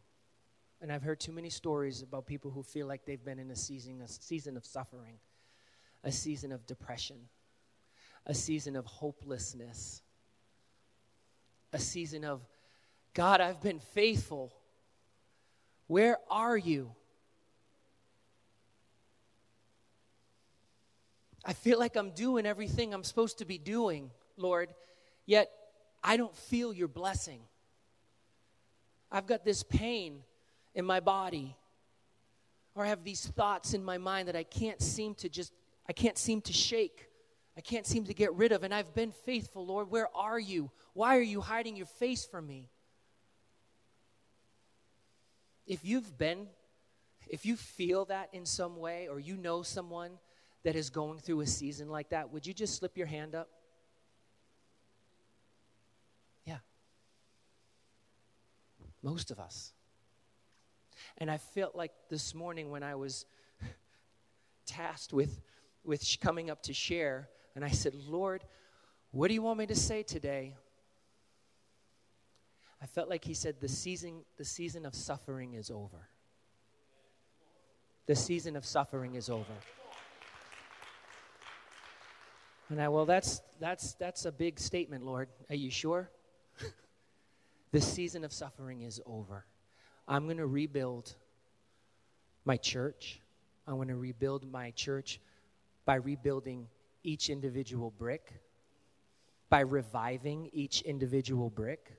and 0.79 0.91
I've 0.91 1.01
heard 1.01 1.19
too 1.19 1.31
many 1.31 1.49
stories 1.49 2.03
about 2.03 2.27
people 2.27 2.51
who 2.51 2.61
feel 2.61 2.85
like 2.85 3.03
they've 3.03 3.23
been 3.23 3.39
in 3.39 3.49
a 3.49 3.55
season, 3.55 4.01
a 4.01 4.07
season 4.07 4.57
of 4.57 4.65
suffering, 4.65 5.15
a 6.03 6.11
season 6.11 6.51
of 6.51 6.67
depression, 6.67 7.17
a 8.27 8.33
season 8.33 8.75
of 8.75 8.85
hopelessness, 8.85 10.03
a 11.73 11.79
season 11.79 12.23
of, 12.23 12.41
God, 13.15 13.41
I've 13.41 13.61
been 13.61 13.79
faithful. 13.79 14.53
Where 15.87 16.17
are 16.29 16.55
you? 16.55 16.91
I 21.43 21.53
feel 21.53 21.79
like 21.79 21.95
I'm 21.95 22.11
doing 22.11 22.45
everything 22.45 22.93
I'm 22.93 23.03
supposed 23.03 23.39
to 23.39 23.45
be 23.45 23.57
doing, 23.57 24.11
Lord, 24.37 24.69
Yet 25.25 25.49
I 26.03 26.17
don't 26.17 26.35
feel 26.35 26.73
your 26.73 26.87
blessing. 26.87 27.41
I've 29.11 29.25
got 29.25 29.43
this 29.43 29.63
pain 29.63 30.21
in 30.73 30.85
my 30.85 30.99
body, 30.99 31.55
or 32.75 32.83
I 32.83 32.89
have 32.89 33.03
these 33.03 33.25
thoughts 33.25 33.73
in 33.73 33.83
my 33.83 33.97
mind 33.97 34.27
that 34.27 34.35
I 34.35 34.43
can't 34.43 34.81
seem 34.81 35.15
to 35.15 35.29
just, 35.29 35.53
I 35.87 35.93
can't 35.93 36.17
seem 36.17 36.41
to 36.41 36.53
shake. 36.53 37.09
I 37.57 37.61
can't 37.61 37.85
seem 37.85 38.03
to 38.05 38.13
get 38.13 38.33
rid 38.33 38.51
of. 38.51 38.63
And 38.63 38.73
I've 38.73 38.93
been 38.93 39.11
faithful, 39.11 39.65
Lord. 39.65 39.89
Where 39.89 40.09
are 40.15 40.39
you? 40.39 40.69
Why 40.93 41.17
are 41.17 41.21
you 41.21 41.39
hiding 41.39 41.77
your 41.77 41.85
face 41.85 42.25
from 42.25 42.45
me? 42.45 42.69
If 45.67 45.83
you've 45.83 46.17
been, 46.17 46.47
if 47.27 47.45
you 47.45 47.55
feel 47.55 48.05
that 48.05 48.29
in 48.33 48.45
some 48.45 48.77
way, 48.77 49.07
or 49.07 49.19
you 49.19 49.35
know 49.35 49.63
someone 49.63 50.11
that 50.63 50.75
is 50.75 50.89
going 50.89 51.19
through 51.19 51.41
a 51.41 51.47
season 51.47 51.89
like 51.89 52.09
that, 52.09 52.31
would 52.31 52.45
you 52.45 52.53
just 52.53 52.75
slip 52.75 52.97
your 52.97 53.07
hand 53.07 53.35
up? 53.35 53.49
Yeah. 56.45 56.57
Most 59.01 59.31
of 59.31 59.39
us. 59.39 59.73
And 61.17 61.29
I 61.31 61.37
felt 61.37 61.75
like 61.75 61.91
this 62.09 62.35
morning 62.35 62.71
when 62.71 62.83
I 62.83 62.95
was 62.95 63.25
tasked 64.65 65.13
with, 65.13 65.41
with 65.83 66.03
coming 66.19 66.49
up 66.49 66.63
to 66.63 66.73
share, 66.73 67.29
and 67.55 67.63
I 67.63 67.69
said, 67.69 67.93
Lord, 67.93 68.43
what 69.11 69.29
do 69.29 69.33
you 69.33 69.41
want 69.41 69.59
me 69.59 69.65
to 69.67 69.75
say 69.75 70.03
today? 70.03 70.53
I 72.85 72.87
felt 72.87 73.09
like 73.09 73.25
he 73.25 73.33
said, 73.33 73.55
the 73.59 73.67
season, 73.67 74.21
the 74.37 74.45
season 74.45 74.85
of 74.85 74.93
suffering 74.93 75.55
is 75.55 75.71
over. 75.71 76.07
The 78.05 78.15
season 78.15 78.55
of 78.55 78.63
suffering 78.63 79.15
is 79.15 79.27
over. 79.27 79.55
And 82.69 82.79
I, 82.79 82.89
well, 82.89 83.07
that's, 83.07 83.41
that's, 83.59 83.95
that's 83.95 84.25
a 84.25 84.31
big 84.31 84.59
statement, 84.59 85.03
Lord. 85.03 85.29
Are 85.49 85.55
you 85.55 85.71
sure? 85.71 86.11
The 87.71 87.81
season 87.81 88.23
of 88.23 88.31
suffering 88.31 88.83
is 88.83 89.01
over. 89.07 89.45
I'm 90.07 90.25
going 90.25 90.37
to 90.37 90.45
rebuild 90.45 91.15
my 92.45 92.57
church. 92.57 93.19
I'm 93.65 93.77
going 93.77 93.87
to 93.87 93.95
rebuild 93.95 94.47
my 94.51 94.69
church 94.71 95.19
by 95.85 95.95
rebuilding 95.95 96.67
each 97.01 97.31
individual 97.31 97.89
brick, 97.97 98.31
by 99.49 99.61
reviving 99.61 100.51
each 100.53 100.83
individual 100.83 101.49
brick 101.49 101.91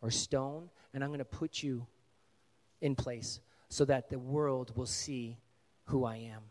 or 0.00 0.10
stone, 0.10 0.68
and 0.94 1.02
I'm 1.02 1.10
going 1.10 1.18
to 1.18 1.24
put 1.24 1.62
you 1.62 1.86
in 2.80 2.94
place 2.94 3.40
so 3.68 3.84
that 3.86 4.10
the 4.10 4.18
world 4.18 4.76
will 4.76 4.86
see 4.86 5.38
who 5.84 6.04
I 6.04 6.16
am. 6.16 6.42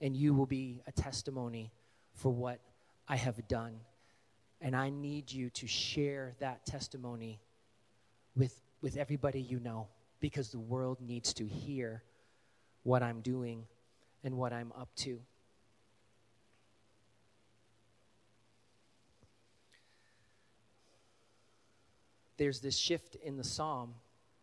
And 0.00 0.16
you 0.16 0.34
will 0.34 0.46
be 0.46 0.82
a 0.86 0.92
testimony 0.92 1.72
for 2.14 2.30
what 2.30 2.60
I 3.08 3.16
have 3.16 3.46
done 3.48 3.80
and 4.62 4.76
I 4.76 4.90
need 4.90 5.30
you 5.30 5.50
to 5.50 5.66
share 5.66 6.34
that 6.38 6.64
testimony 6.64 7.40
with, 8.36 8.58
with 8.80 8.96
everybody 8.96 9.40
you 9.40 9.58
know 9.58 9.88
because 10.20 10.50
the 10.50 10.60
world 10.60 10.98
needs 11.00 11.34
to 11.34 11.46
hear 11.46 12.04
what 12.84 13.02
I'm 13.02 13.20
doing 13.20 13.66
and 14.22 14.36
what 14.36 14.52
I'm 14.52 14.72
up 14.78 14.88
to. 14.98 15.20
There's 22.36 22.60
this 22.60 22.76
shift 22.76 23.16
in 23.16 23.36
the 23.36 23.44
psalm 23.44 23.94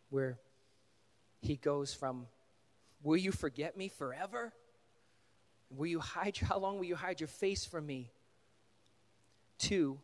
where 0.09 0.37
he 1.41 1.55
goes 1.55 1.93
from, 1.93 2.27
Will 3.01 3.17
you 3.17 3.31
forget 3.31 3.77
me 3.77 3.87
forever? 3.87 4.53
Will 5.69 5.87
you 5.87 5.99
hide, 5.99 6.37
how 6.41 6.59
long 6.59 6.77
will 6.77 6.85
you 6.85 6.95
hide 6.95 7.19
your 7.19 7.27
face 7.27 7.65
from 7.65 7.85
me? 7.85 8.11
To, 9.59 9.99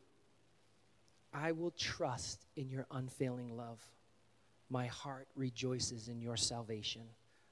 I 1.34 1.52
will 1.52 1.72
trust 1.72 2.46
in 2.56 2.70
your 2.70 2.86
unfailing 2.92 3.56
love. 3.56 3.80
My 4.70 4.88
heart 4.88 5.28
rejoices 5.36 6.08
in 6.08 6.22
your 6.22 6.38
salvation. 6.38 7.04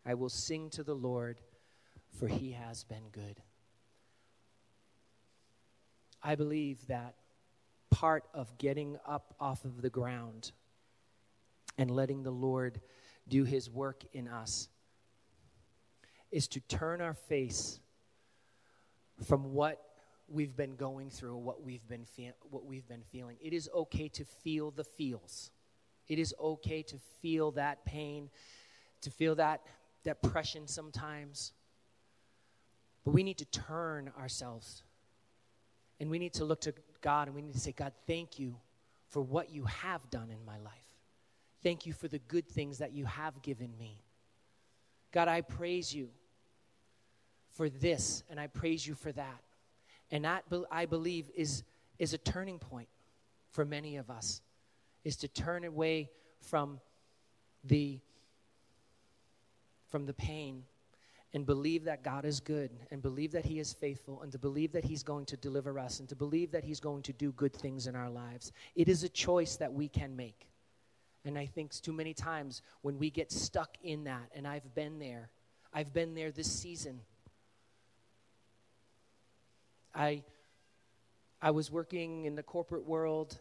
I 0.06 0.16
will 0.16 0.30
sing 0.30 0.70
to 0.72 0.84
the 0.84 0.96
Lord, 0.96 1.40
for 2.18 2.28
he 2.28 2.52
has 2.52 2.84
been 2.84 3.10
good. 3.12 3.42
I 6.22 6.36
believe 6.36 6.88
that 6.88 7.16
part 7.94 8.26
of 8.34 8.58
getting 8.58 8.98
up 9.06 9.36
off 9.40 9.66
of 9.66 9.82
the 9.82 9.90
ground 9.90 10.52
and 11.78 11.92
letting 11.92 12.24
the 12.24 12.32
Lord 12.32 12.82
do 13.28 13.44
his 13.44 13.70
work 13.70 14.04
in 14.14 14.28
us 14.28 14.68
is 16.32 16.48
to 16.50 16.60
turn 16.62 17.02
our 17.02 17.14
face 17.14 17.80
from 19.28 19.54
what 19.54 19.80
we've 20.28 20.56
been 20.56 20.76
going 20.76 21.12
through, 21.12 21.38
what 21.38 21.62
we've 21.62 21.88
been, 21.88 22.06
fe- 22.06 22.34
what 22.50 22.66
we've 22.66 22.88
been 22.88 23.04
feeling. 23.12 23.38
It 23.40 23.54
is 23.54 23.70
okay 23.74 24.08
to 24.10 24.26
feel 24.26 24.72
the 24.72 24.84
feels. 24.84 25.52
It 26.08 26.18
is 26.18 26.34
okay 26.42 26.82
to 26.82 26.98
feel 27.22 27.52
that 27.52 27.86
pain, 27.86 28.32
to 29.02 29.12
feel 29.12 29.36
that 29.36 29.62
depression 30.04 30.68
sometimes. 30.68 31.54
But 33.06 33.12
we 33.12 33.22
need 33.22 33.38
to 33.38 33.46
turn 33.46 34.12
ourselves 34.18 34.84
and 36.04 36.12
we 36.12 36.20
need 36.20 36.34
to 36.34 36.44
look 36.44 36.60
to 36.60 36.74
God 37.00 37.30
and 37.30 37.36
we 37.36 37.42
need 37.42 37.54
to 37.54 37.60
say, 37.62 37.72
God, 37.72 37.94
thank 38.06 38.38
you 38.38 38.58
for 39.08 39.22
what 39.22 39.52
you 39.52 39.64
have 39.64 40.02
done 40.10 40.30
in 40.30 40.46
my 40.46 40.58
life. 40.58 40.74
Thank 41.64 41.86
you 41.86 41.94
for 41.94 42.10
the 42.10 42.20
good 42.20 42.46
things 42.46 42.80
that 42.80 42.92
you 42.92 43.06
have 43.06 43.42
given 43.42 43.70
me. 43.80 44.04
God, 45.14 45.30
I 45.30 45.40
praise 45.40 45.96
you 45.96 46.10
for 47.52 47.70
this 47.70 48.22
and 48.30 48.38
I 48.38 48.48
praise 48.48 48.86
you 48.86 48.96
for 48.96 49.14
that. 49.14 49.44
And 50.12 50.26
that, 50.26 50.44
I 50.70 50.88
believe, 50.88 51.32
is, 51.38 51.64
is 52.00 52.14
a 52.14 52.18
turning 52.18 52.60
point 52.60 52.90
for 53.52 53.64
many 53.64 53.96
of 53.96 54.10
us, 54.10 54.42
is 55.06 55.16
to 55.16 55.30
turn 55.30 55.64
away 55.64 56.10
from 56.42 56.82
the, 57.64 58.02
from 59.88 60.06
the 60.06 60.14
pain 60.14 60.64
and 61.34 61.46
believe 61.46 61.84
that 61.86 62.04
God 62.04 62.26
is 62.26 62.40
good 62.40 62.72
and 62.92 63.02
believe 63.02 63.32
that 63.32 63.46
He 63.46 63.60
is 63.60 63.74
faithful 63.74 64.22
and 64.22 64.32
to 64.32 64.38
believe 64.38 64.72
that 64.74 64.86
He's 64.86 65.04
going 65.04 65.26
to 65.26 65.38
deliver 65.38 65.80
us 65.80 66.00
and 66.00 66.08
to 66.10 66.16
believe 66.16 66.52
that 66.52 66.64
He's 66.64 66.80
going 66.80 67.02
to 67.04 67.14
do 67.14 67.32
good 67.34 67.54
things 67.54 67.88
in 67.88 67.96
our 67.96 68.10
lives. 68.10 68.52
It 68.76 68.88
is 68.88 69.04
a 69.04 69.10
choice 69.10 69.56
that 69.58 69.74
we 69.74 69.88
can 69.88 70.16
make. 70.16 70.48
And 71.26 71.38
I 71.38 71.46
think 71.46 71.74
too 71.82 71.94
many 71.94 72.14
times 72.14 72.62
when 72.82 73.00
we 73.00 73.10
get 73.10 73.32
stuck 73.32 73.78
in 73.82 74.04
that, 74.04 74.30
and 74.36 74.48
I've 74.48 74.76
been 74.76 75.00
there, 75.00 75.30
I've 75.74 75.94
been 75.94 76.14
there 76.14 76.32
this 76.32 76.52
season 76.52 77.00
I, 79.96 80.24
I 81.42 81.52
was 81.52 81.70
working 81.70 82.26
in 82.26 82.36
the 82.36 82.44
corporate 82.44 82.86
world 82.86 83.38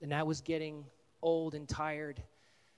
and 0.00 0.14
I 0.14 0.22
was 0.22 0.40
getting 0.40 0.84
old 1.22 1.54
and 1.54 1.68
tired. 1.68 2.22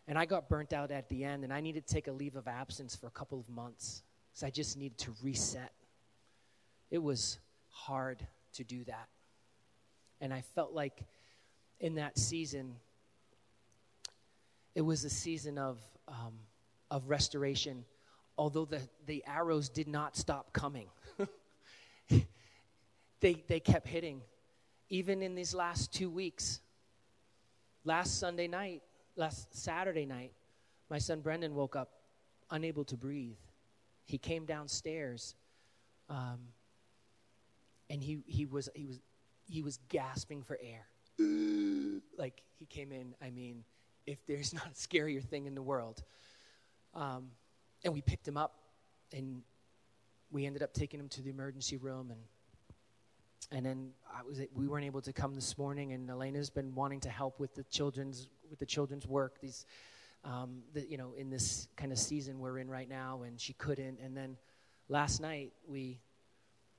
And 0.09 0.19
I 0.19 0.25
got 0.25 0.49
burnt 0.49 0.73
out 0.73 0.93
at 0.93 1.09
the 1.09 1.25
end, 1.25 1.43
and 1.43 1.53
I 1.53 1.61
needed 1.61 1.85
to 1.85 1.93
take 1.93 2.07
a 2.07 2.12
leave 2.12 2.37
of 2.37 2.47
absence 2.47 2.95
for 2.95 3.09
a 3.09 3.11
couple 3.11 3.41
of 3.41 3.49
months 3.49 4.05
I 4.45 4.50
just 4.50 4.76
needed 4.76 4.99
to 4.99 5.14
reset. 5.23 5.73
It 6.90 6.99
was 6.99 7.38
hard 7.71 8.26
to 8.55 8.64
do 8.64 8.85
that. 8.85 9.09
And 10.21 10.33
I 10.33 10.43
felt 10.55 10.73
like 10.73 11.02
in 11.81 11.94
that 11.96 12.18
season, 12.18 12.77
it 14.75 14.83
was 14.83 15.05
a 15.05 15.11
season 15.11 15.59
of, 15.59 15.79
um, 16.07 16.35
of 16.90 17.09
restoration, 17.09 17.85
although 18.37 18.64
the, 18.64 18.81
the 19.07 19.25
arrows 19.27 19.68
did 19.68 19.88
not 19.88 20.16
stop 20.16 20.53
coming. 20.53 20.88
they, 23.20 23.42
they 23.49 23.61
kept 23.61 23.88
hitting. 23.88 24.20
Even 24.90 25.22
in 25.22 25.35
these 25.35 25.55
last 25.55 25.92
two 25.92 26.11
weeks, 26.11 26.61
last 27.85 28.20
Sunday 28.20 28.49
night, 28.49 28.83
last 29.16 29.55
Saturday 29.57 30.05
night, 30.05 30.33
my 30.90 30.99
son 30.99 31.20
Brendan 31.20 31.55
woke 31.55 31.75
up 31.75 31.90
unable 32.51 32.85
to 32.85 32.96
breathe. 32.96 33.37
He 34.07 34.19
came 34.19 34.47
downstairs, 34.47 35.35
um, 36.09 36.38
and 37.90 38.03
he, 38.03 38.21
he, 38.27 38.47
was, 38.47 38.69
he, 38.75 38.87
was, 38.87 39.01
he 39.49 39.62
was 39.62 39.79
gasping 39.88 40.42
for 40.42 40.59
air. 40.62 40.87
like 42.16 42.42
he 42.59 42.66
came 42.66 42.92
in, 42.92 43.14
I 43.21 43.31
mean, 43.31 43.64
if 44.07 44.25
there's 44.27 44.55
not 44.55 44.66
a 44.66 44.75
scarier 44.75 45.23
thing 45.23 45.47
in 45.47 45.55
the 45.55 45.62
world. 45.62 46.03
Um, 46.95 47.29
and 47.85 47.92
we 47.92 48.01
picked 48.01 48.27
him 48.27 48.37
up, 48.37 48.55
and 49.12 49.42
we 50.31 50.47
ended 50.47 50.62
up 50.62 50.73
taking 50.73 50.99
him 50.99 51.09
to 51.11 51.23
the 51.23 51.31
emergency 51.31 51.77
room, 51.77 52.11
and 52.11 52.21
and 53.53 53.64
then 53.64 53.90
I 54.12 54.23
was 54.23 54.40
we 54.55 54.66
weren't 54.66 54.87
able 54.87 55.03
to 55.03 55.12
come 55.12 55.35
this 55.35 55.57
morning, 55.57 55.92
and 55.92 56.11
Elena's 56.11 56.51
been 56.51 56.75
wanting 56.75 57.01
to 57.01 57.09
help 57.09 57.38
with 57.38 57.55
the 57.55 57.62
children's 57.64 58.29
with 58.51 58.59
the 58.59 58.66
children's 58.66 59.07
work. 59.07 59.40
These, 59.40 59.66
um, 60.27 60.62
the, 60.75 60.87
you 60.87 60.99
know, 60.99 61.15
in 61.17 61.31
this 61.31 61.69
kind 61.77 61.93
of 61.93 61.99
season 61.99 62.39
we're 62.39 62.59
in 62.59 62.69
right 62.69 62.89
now, 62.89 63.23
and 63.23 63.41
she 63.41 63.55
couldn't. 63.55 63.99
And 64.03 64.17
then 64.17 64.37
last 64.89 65.21
night 65.21 65.53
we 65.67 65.99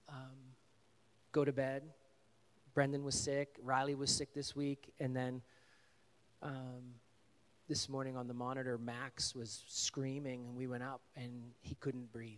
um, 0.10 0.38
go 1.32 1.44
to 1.44 1.52
bed. 1.52 1.84
Brendan 2.76 3.04
was 3.04 3.16
sick. 3.16 3.58
Riley 3.64 3.96
was 3.96 4.12
sick 4.12 4.34
this 4.36 4.56
week, 4.56 4.94
and 5.00 5.16
then 5.16 5.42
um, 6.44 6.94
this 7.68 7.90
morning 7.90 8.16
on 8.16 8.28
the 8.28 8.36
monitor, 8.36 8.78
Max 8.78 9.34
was 9.34 9.64
screaming, 9.68 10.46
and 10.46 10.56
we 10.56 10.68
went 10.68 10.84
up, 10.84 11.02
and 11.16 11.32
he 11.62 11.74
couldn't 11.76 12.12
breathe 12.12 12.38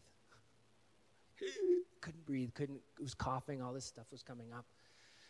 couldn't 2.02 2.26
breathe, 2.26 2.54
couldn't, 2.54 2.80
was 3.02 3.14
coughing, 3.14 3.62
all 3.62 3.74
this 3.74 3.86
stuff 3.86 4.06
was 4.12 4.24
coming 4.24 4.48
up. 4.54 4.66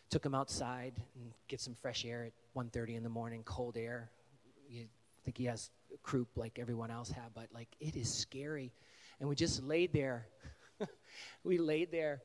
Took 0.08 0.24
him 0.24 0.34
outside 0.34 0.94
and 1.14 1.32
get 1.48 1.60
some 1.60 1.74
fresh 1.74 2.04
air 2.04 2.24
at 2.24 2.32
1.30 2.56 2.96
in 2.96 3.02
the 3.02 3.08
morning, 3.08 3.42
cold 3.44 3.76
air. 3.76 4.10
You 4.68 4.86
think 5.24 5.38
he 5.38 5.44
has 5.44 5.70
croup 6.02 6.28
like 6.36 6.58
everyone 6.58 6.90
else 6.90 7.10
had, 7.10 7.34
but 7.34 7.48
like 7.52 7.68
it 7.80 7.96
is 7.96 8.12
scary. 8.12 8.72
And 9.18 9.28
we 9.28 9.34
just 9.34 9.62
laid 9.62 9.92
there. 9.92 10.26
we 11.44 11.58
laid 11.58 11.90
there 11.92 12.22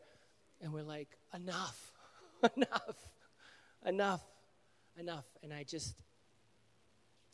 and 0.61 0.73
we're 0.73 0.83
like, 0.83 1.09
enough, 1.33 1.91
enough, 2.55 3.09
enough, 3.85 4.23
enough. 4.97 5.25
And 5.43 5.53
I 5.53 5.63
just, 5.63 6.01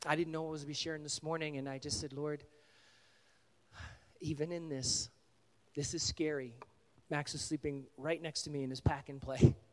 I 0.06 0.16
didn't 0.16 0.32
know 0.32 0.42
what 0.42 0.52
was 0.52 0.60
to 0.62 0.66
be 0.66 0.74
sharing 0.74 1.02
this 1.02 1.22
morning, 1.22 1.56
and 1.56 1.68
I 1.68 1.78
just 1.78 2.00
said, 2.00 2.12
Lord, 2.12 2.42
even 4.20 4.52
in 4.52 4.68
this, 4.68 5.08
this 5.74 5.94
is 5.94 6.02
scary. 6.02 6.54
Max 7.10 7.34
is 7.34 7.40
sleeping 7.40 7.84
right 7.96 8.20
next 8.20 8.42
to 8.42 8.50
me 8.50 8.62
in 8.62 8.70
his 8.70 8.80
pack 8.80 9.08
and 9.08 9.20
play. 9.20 9.54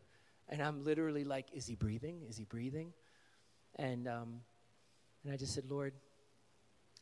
And 0.51 0.63
I'm 0.63 0.83
literally 0.83 1.25
like, 1.25 1.45
is 1.53 1.67
he 1.67 1.75
breathing? 1.75 2.23
Is 2.27 2.35
he 2.35 2.43
breathing? 2.43 2.91
And, 3.75 4.07
um, 4.07 4.39
and 5.29 5.35
I 5.35 5.37
just 5.37 5.53
said, 5.53 5.65
Lord, 5.69 5.93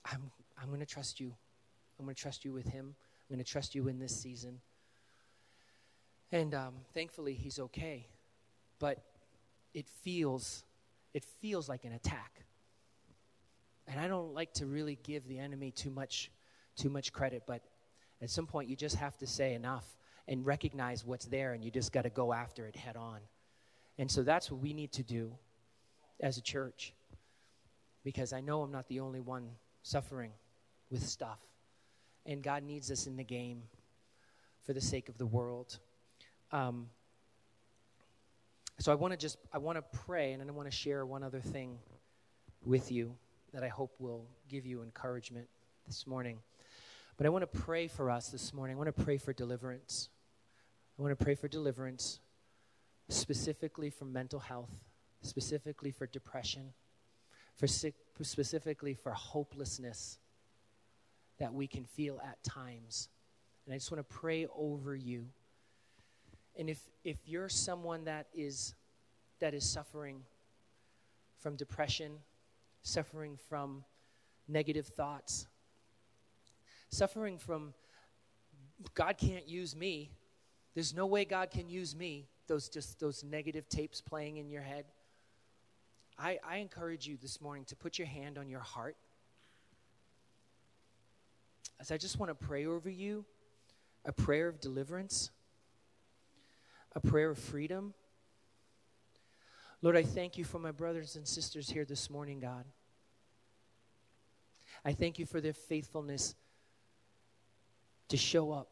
I'm, 0.04 0.30
I'm 0.62 0.68
going 0.68 0.82
to 0.82 0.86
trust 0.86 1.22
you. 1.22 1.34
I'm 1.98 2.04
going 2.04 2.14
to 2.14 2.22
trust 2.22 2.44
you 2.44 2.52
with 2.52 2.68
him. 2.68 2.94
I'm 2.94 3.34
going 3.34 3.42
to 3.42 3.50
trust 3.50 3.74
you 3.74 3.88
in 3.88 4.00
this 4.00 4.14
season. 4.14 4.60
And 6.34 6.54
um, 6.54 6.74
thankfully, 6.94 7.36
he's 7.36 7.58
okay. 7.58 8.06
But 8.80 9.02
it 9.74 9.88
feels, 10.04 10.66
it 11.14 11.24
feels 11.40 11.70
like 11.70 11.86
an 11.86 11.94
attack. 11.94 12.44
And 13.88 13.98
I 13.98 14.10
don't 14.10 14.34
like 14.34 14.54
to 14.56 14.66
really 14.66 15.00
give 15.04 15.26
the 15.30 15.40
enemy 15.40 15.72
too 15.72 15.90
much, 15.90 16.30
too 16.76 16.90
much 16.90 17.14
credit, 17.14 17.44
but 17.48 17.62
at 18.22 18.30
some 18.30 18.46
point, 18.46 18.68
you 18.68 18.76
just 18.76 18.98
have 18.98 19.16
to 19.20 19.26
say 19.26 19.54
enough 19.54 19.86
and 20.28 20.46
recognize 20.46 21.06
what's 21.06 21.28
there, 21.28 21.54
and 21.54 21.64
you 21.64 21.72
just 21.72 21.94
got 21.94 22.02
to 22.02 22.10
go 22.10 22.34
after 22.34 22.68
it 22.68 22.76
head 22.76 22.98
on. 22.98 23.20
And 23.98 24.12
so 24.12 24.22
that's 24.22 24.52
what 24.52 24.60
we 24.60 24.74
need 24.74 24.92
to 24.92 25.04
do 25.04 25.32
as 26.20 26.38
a 26.38 26.42
church. 26.42 26.92
Because 28.08 28.32
I 28.32 28.40
know 28.40 28.62
I'm 28.62 28.72
not 28.72 28.88
the 28.88 29.02
only 29.02 29.20
one 29.20 29.50
suffering 29.84 30.32
with 30.90 31.06
stuff. 31.06 31.40
And 32.26 32.42
God 32.42 32.64
needs 32.64 32.90
us 32.90 33.06
in 33.06 33.18
the 33.18 33.24
game 33.26 33.64
for 34.64 34.72
the 34.72 34.80
sake 34.80 35.10
of 35.10 35.18
the 35.18 35.26
world. 35.26 35.78
Um, 36.54 36.88
so 38.80 38.94
I 38.94 38.96
want 38.96 39.12
to 39.12 39.18
just 39.18 39.36
I 39.52 39.58
want 39.58 39.78
to 39.78 40.00
pray 40.06 40.32
and 40.32 40.42
I 40.42 40.46
want 40.54 40.72
to 40.72 40.76
share 40.76 41.06
one 41.06 41.22
other 41.22 41.42
thing 41.42 41.80
with 42.66 42.94
you 42.94 43.14
that 43.52 43.62
I 43.62 43.68
hope 43.68 43.94
will 44.00 44.26
give 44.48 44.66
you 44.66 44.84
encouragement 44.84 45.50
this 45.86 46.08
morning. 46.08 46.38
But 47.18 47.26
I 47.26 47.30
want 47.30 47.42
to 47.42 47.60
pray 47.60 47.90
for 47.90 48.10
us 48.10 48.30
this 48.30 48.54
morning. 48.54 48.78
I 48.78 48.80
want 48.80 48.96
to 48.96 49.04
pray 49.04 49.18
for 49.18 49.34
deliverance. 49.34 50.08
I 50.98 51.02
want 51.02 51.20
to 51.20 51.22
pray 51.22 51.36
for 51.36 51.50
deliverance, 51.50 52.22
specifically 53.10 53.90
for 53.90 54.06
mental 54.06 54.40
health, 54.40 54.86
specifically 55.24 55.92
for 55.92 56.08
depression, 56.08 56.72
for 57.58 57.68
specifically 57.68 58.94
for 58.94 59.12
hopelessness 59.12 60.20
that 61.40 61.54
we 61.54 61.68
can 61.68 61.84
feel 61.84 62.20
at 62.24 62.42
times. 62.44 63.10
And 63.66 63.74
I 63.74 63.78
just 63.78 63.92
want 63.92 64.08
to 64.08 64.16
pray 64.16 64.48
over 64.56 64.96
you. 64.96 65.26
And 66.58 66.70
if, 66.70 66.80
if 67.04 67.18
you're 67.26 67.50
someone 67.50 68.06
that 68.06 68.28
is, 68.34 68.74
that 69.40 69.54
is 69.54 69.64
suffering 69.64 70.22
from 71.40 71.56
depression, 71.56 72.14
suffering 72.82 73.38
from 73.50 73.84
negative 74.48 74.88
thoughts, 74.88 75.48
suffering 76.90 77.38
from 77.38 77.74
God 78.94 79.18
can't 79.18 79.48
use 79.48 79.76
me. 79.76 80.12
There's 80.74 80.94
no 80.94 81.06
way 81.06 81.26
God 81.26 81.52
can 81.52 81.70
use 81.70 81.96
me. 81.96 82.28
Those 82.48 82.70
just 82.70 83.00
those 83.00 83.24
negative 83.24 83.68
tapes 83.68 84.02
playing 84.02 84.38
in 84.38 84.50
your 84.50 84.62
head. 84.62 84.86
I, 86.20 86.40
I 86.48 86.58
encourage 86.58 87.08
you 87.08 87.18
this 87.22 87.40
morning 87.42 87.66
to 87.66 87.76
put 87.76 87.98
your 88.00 88.08
hand 88.08 88.38
on 88.38 88.50
your 88.50 88.60
heart. 88.60 88.96
As 91.80 91.92
I 91.92 91.98
just 91.98 92.18
want 92.20 92.30
to 92.30 92.46
pray 92.46 92.66
over 92.66 92.90
you, 92.90 93.24
a 94.06 94.12
prayer 94.12 94.48
of 94.48 94.60
deliverance, 94.60 95.30
a 96.96 97.00
prayer 97.00 97.30
of 97.30 97.38
freedom. 97.38 97.94
Lord, 99.82 99.96
I 99.96 100.04
thank 100.04 100.38
you 100.38 100.44
for 100.44 100.58
my 100.58 100.72
brothers 100.72 101.16
and 101.16 101.28
sisters 101.28 101.70
here 101.70 101.86
this 101.86 102.10
morning, 102.10 102.40
God. 102.40 102.66
I 104.84 104.94
thank 104.94 105.20
you 105.20 105.26
for 105.26 105.40
their 105.40 105.54
faithfulness 105.54 106.34
to 108.08 108.18
show 108.18 108.52
up. 108.52 108.70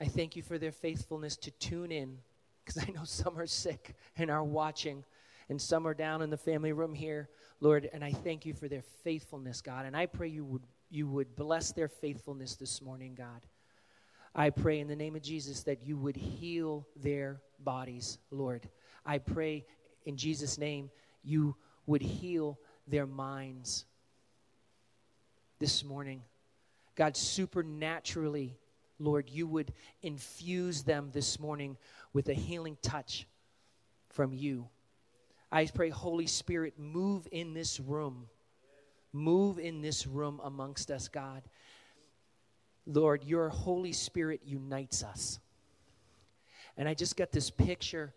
I 0.00 0.06
thank 0.06 0.36
you 0.36 0.42
for 0.42 0.58
their 0.58 0.72
faithfulness 0.72 1.36
to 1.38 1.50
tune 1.50 1.90
in 1.90 2.18
because 2.64 2.82
I 2.82 2.90
know 2.92 3.04
some 3.04 3.38
are 3.38 3.46
sick 3.46 3.94
and 4.16 4.30
are 4.30 4.44
watching, 4.44 5.04
and 5.48 5.60
some 5.60 5.86
are 5.86 5.94
down 5.94 6.22
in 6.22 6.30
the 6.30 6.36
family 6.36 6.72
room 6.72 6.94
here, 6.94 7.28
Lord. 7.60 7.88
And 7.92 8.04
I 8.04 8.12
thank 8.12 8.44
you 8.44 8.54
for 8.54 8.68
their 8.68 8.82
faithfulness, 9.04 9.60
God. 9.60 9.86
And 9.86 9.96
I 9.96 10.06
pray 10.06 10.28
you 10.28 10.44
would, 10.44 10.62
you 10.90 11.06
would 11.08 11.36
bless 11.36 11.72
their 11.72 11.88
faithfulness 11.88 12.56
this 12.56 12.82
morning, 12.82 13.14
God. 13.14 13.46
I 14.34 14.50
pray 14.50 14.80
in 14.80 14.88
the 14.88 14.96
name 14.96 15.16
of 15.16 15.22
Jesus 15.22 15.62
that 15.62 15.82
you 15.86 15.96
would 15.96 16.16
heal 16.16 16.86
their 16.96 17.40
bodies, 17.58 18.18
Lord. 18.30 18.68
I 19.04 19.18
pray 19.18 19.64
in 20.04 20.16
Jesus' 20.16 20.58
name 20.58 20.90
you 21.22 21.56
would 21.86 22.02
heal 22.02 22.58
their 22.86 23.06
minds 23.06 23.86
this 25.58 25.84
morning. 25.84 26.22
God, 26.96 27.16
supernaturally, 27.16 28.58
Lord, 28.98 29.30
you 29.30 29.46
would 29.46 29.72
infuse 30.02 30.82
them 30.82 31.10
this 31.12 31.38
morning 31.38 31.76
with 32.12 32.28
a 32.28 32.34
healing 32.34 32.76
touch 32.82 33.26
from 34.10 34.32
you. 34.32 34.68
I 35.50 35.66
pray, 35.66 35.90
Holy 35.90 36.26
Spirit, 36.26 36.74
move 36.78 37.28
in 37.30 37.54
this 37.54 37.80
room. 37.80 38.28
Move 39.12 39.58
in 39.58 39.80
this 39.80 40.06
room 40.06 40.40
amongst 40.44 40.90
us, 40.90 41.08
God. 41.08 41.42
Lord, 42.86 43.24
your 43.24 43.48
Holy 43.48 43.92
Spirit 43.92 44.42
unites 44.44 45.02
us. 45.02 45.38
And 46.76 46.88
I 46.88 46.94
just 46.94 47.16
got 47.16 47.32
this 47.32 47.50
picture 47.50 48.12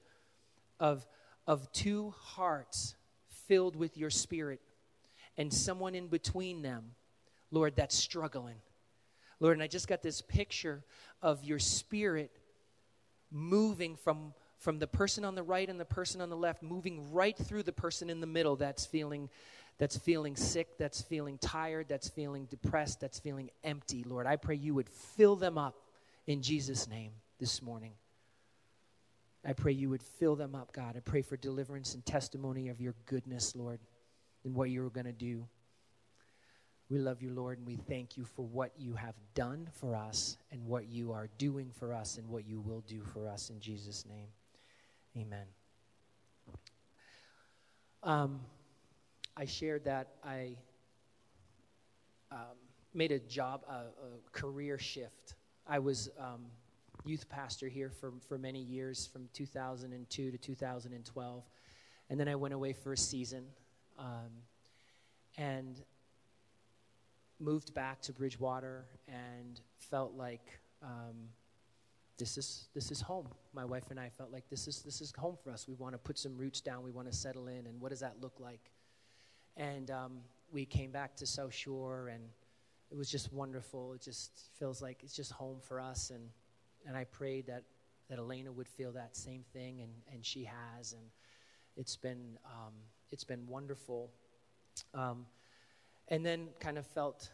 of, 0.79 1.05
of 1.47 1.71
two 1.71 2.13
hearts 2.19 2.95
filled 3.47 3.75
with 3.75 3.97
your 3.97 4.09
spirit 4.09 4.61
and 5.37 5.53
someone 5.53 5.95
in 5.95 6.07
between 6.07 6.61
them, 6.61 6.91
Lord, 7.51 7.75
that's 7.75 7.95
struggling. 7.95 8.57
Lord, 9.39 9.53
and 9.53 9.63
I 9.63 9.67
just 9.67 9.87
got 9.87 10.03
this 10.03 10.21
picture 10.21 10.83
of 11.21 11.43
your 11.43 11.59
spirit 11.59 12.31
moving 13.31 13.95
from, 13.95 14.33
from 14.59 14.77
the 14.77 14.87
person 14.87 15.23
on 15.25 15.35
the 15.35 15.43
right 15.43 15.69
and 15.69 15.79
the 15.79 15.85
person 15.85 16.21
on 16.21 16.29
the 16.29 16.35
left, 16.35 16.61
moving 16.61 17.11
right 17.11 17.37
through 17.37 17.63
the 17.63 17.71
person 17.71 18.09
in 18.09 18.19
the 18.19 18.27
middle 18.27 18.55
that's 18.55 18.85
feeling, 18.85 19.29
that's 19.77 19.97
feeling 19.97 20.35
sick, 20.35 20.77
that's 20.77 21.01
feeling 21.01 21.37
tired, 21.37 21.87
that's 21.87 22.09
feeling 22.09 22.45
depressed, 22.45 22.99
that's 22.99 23.19
feeling 23.19 23.49
empty. 23.63 24.03
Lord, 24.03 24.27
I 24.27 24.35
pray 24.35 24.55
you 24.55 24.73
would 24.75 24.89
fill 24.89 25.37
them 25.37 25.57
up 25.57 25.75
in 26.27 26.41
Jesus' 26.41 26.87
name 26.87 27.11
this 27.39 27.61
morning. 27.61 27.93
I 29.45 29.53
pray 29.53 29.71
you 29.71 29.89
would 29.89 30.03
fill 30.03 30.35
them 30.35 30.53
up, 30.53 30.73
God. 30.73 30.97
I 30.97 30.99
pray 30.99 31.21
for 31.21 31.37
deliverance 31.37 31.93
and 31.93 32.05
testimony 32.05 32.67
of 32.67 32.81
your 32.81 32.93
goodness, 33.05 33.55
Lord, 33.55 33.79
and 34.43 34.53
what 34.53 34.69
you're 34.69 34.89
going 34.89 35.05
to 35.05 35.13
do. 35.13 35.47
We 36.89 36.97
love 36.97 37.21
you, 37.21 37.29
Lord, 37.29 37.59
and 37.59 37.67
we 37.67 37.77
thank 37.77 38.17
you 38.17 38.25
for 38.25 38.45
what 38.45 38.71
you 38.77 38.95
have 38.95 39.15
done 39.35 39.69
for 39.71 39.95
us 39.95 40.37
and 40.51 40.65
what 40.65 40.89
you 40.89 41.13
are 41.13 41.29
doing 41.37 41.71
for 41.79 41.93
us 41.93 42.17
and 42.17 42.27
what 42.27 42.45
you 42.45 42.59
will 42.59 42.81
do 42.81 43.03
for 43.13 43.29
us 43.29 43.49
in 43.49 43.59
Jesus' 43.61 44.05
name. 44.05 44.27
Amen. 45.17 45.45
Um, 48.03 48.39
I 49.35 49.45
shared 49.45 49.85
that 49.85 50.15
I 50.23 50.55
um, 52.31 52.37
made 52.93 53.11
a 53.11 53.19
job, 53.19 53.63
a, 53.67 53.73
a, 53.73 53.85
career 54.31 54.77
shift. 54.77 55.35
I 55.67 55.79
was 55.79 56.09
um, 56.19 56.45
youth 57.05 57.27
pastor 57.29 57.67
here 57.67 57.89
for, 57.89 58.13
for 58.27 58.37
many 58.37 58.61
years, 58.61 59.07
from 59.07 59.27
2002 59.33 60.31
to 60.31 60.37
2012. 60.37 61.43
And 62.09 62.19
then 62.19 62.27
I 62.27 62.35
went 62.35 62.53
away 62.53 62.73
for 62.73 62.93
a 62.93 62.97
season. 62.97 63.45
Um, 63.97 64.31
and 65.37 65.81
moved 67.39 67.73
back 67.73 68.01
to 68.01 68.13
Bridgewater 68.13 68.85
and 69.07 69.61
felt 69.77 70.13
like 70.15 70.59
um, 70.83 71.29
this 72.19 72.37
is 72.37 72.67
this 72.75 72.91
is 72.91 73.01
home. 73.01 73.27
My 73.53 73.65
wife 73.65 73.85
and 73.89 73.99
I 73.99 74.09
felt 74.09 74.31
like 74.31 74.43
this 74.49 74.67
is 74.67 74.83
this 74.83 75.01
is 75.01 75.11
home 75.17 75.37
for 75.41 75.51
us. 75.51 75.67
We 75.67 75.73
want 75.75 75.93
to 75.93 75.97
put 75.97 76.19
some 76.19 76.37
roots 76.37 76.61
down. 76.61 76.83
We 76.83 76.91
want 76.91 77.09
to 77.09 77.17
settle 77.17 77.47
in. 77.47 77.65
And 77.65 77.81
what 77.81 77.89
does 77.89 78.01
that 78.01 78.15
look 78.21 78.39
like? 78.39 78.71
And 79.57 79.89
um, 79.89 80.19
we 80.51 80.65
came 80.65 80.91
back 80.91 81.15
to 81.17 81.25
South 81.25 81.53
Shore, 81.53 82.09
and 82.09 82.21
it 82.91 82.97
was 82.97 83.09
just 83.09 83.33
wonderful. 83.33 83.93
It 83.93 84.01
just 84.01 84.49
feels 84.59 84.81
like 84.81 85.01
it's 85.01 85.15
just 85.15 85.31
home 85.31 85.59
for 85.61 85.79
us. 85.79 86.11
And 86.11 86.29
and 86.85 86.95
I 86.95 87.05
prayed 87.05 87.47
that 87.47 87.63
that 88.09 88.19
Elena 88.19 88.51
would 88.51 88.67
feel 88.67 88.91
that 88.91 89.15
same 89.15 89.43
thing, 89.53 89.81
and 89.81 89.91
and 90.13 90.25
she 90.25 90.43
has. 90.43 90.93
And 90.93 91.03
it's 91.77 91.95
been 91.95 92.37
um, 92.45 92.73
it's 93.11 93.23
been 93.23 93.47
wonderful. 93.47 94.11
Um, 94.93 95.25
and 96.09 96.25
then 96.25 96.49
kind 96.59 96.77
of 96.77 96.85
felt 96.85 97.29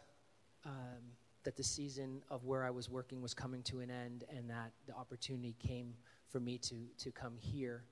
um, 0.64 1.02
that 1.46 1.56
the 1.56 1.62
season 1.62 2.22
of 2.28 2.44
where 2.44 2.64
I 2.64 2.70
was 2.70 2.90
working 2.90 3.22
was 3.22 3.32
coming 3.32 3.62
to 3.62 3.78
an 3.78 3.88
end 3.88 4.24
and 4.36 4.50
that 4.50 4.72
the 4.88 4.94
opportunity 4.94 5.54
came 5.60 5.94
for 6.28 6.40
me 6.40 6.58
to, 6.58 6.74
to 6.98 7.12
come 7.12 7.34
here. 7.38 7.84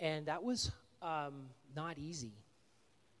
And 0.00 0.24
that 0.24 0.42
was 0.42 0.72
um, 1.02 1.50
not 1.76 1.98
easy. 1.98 2.32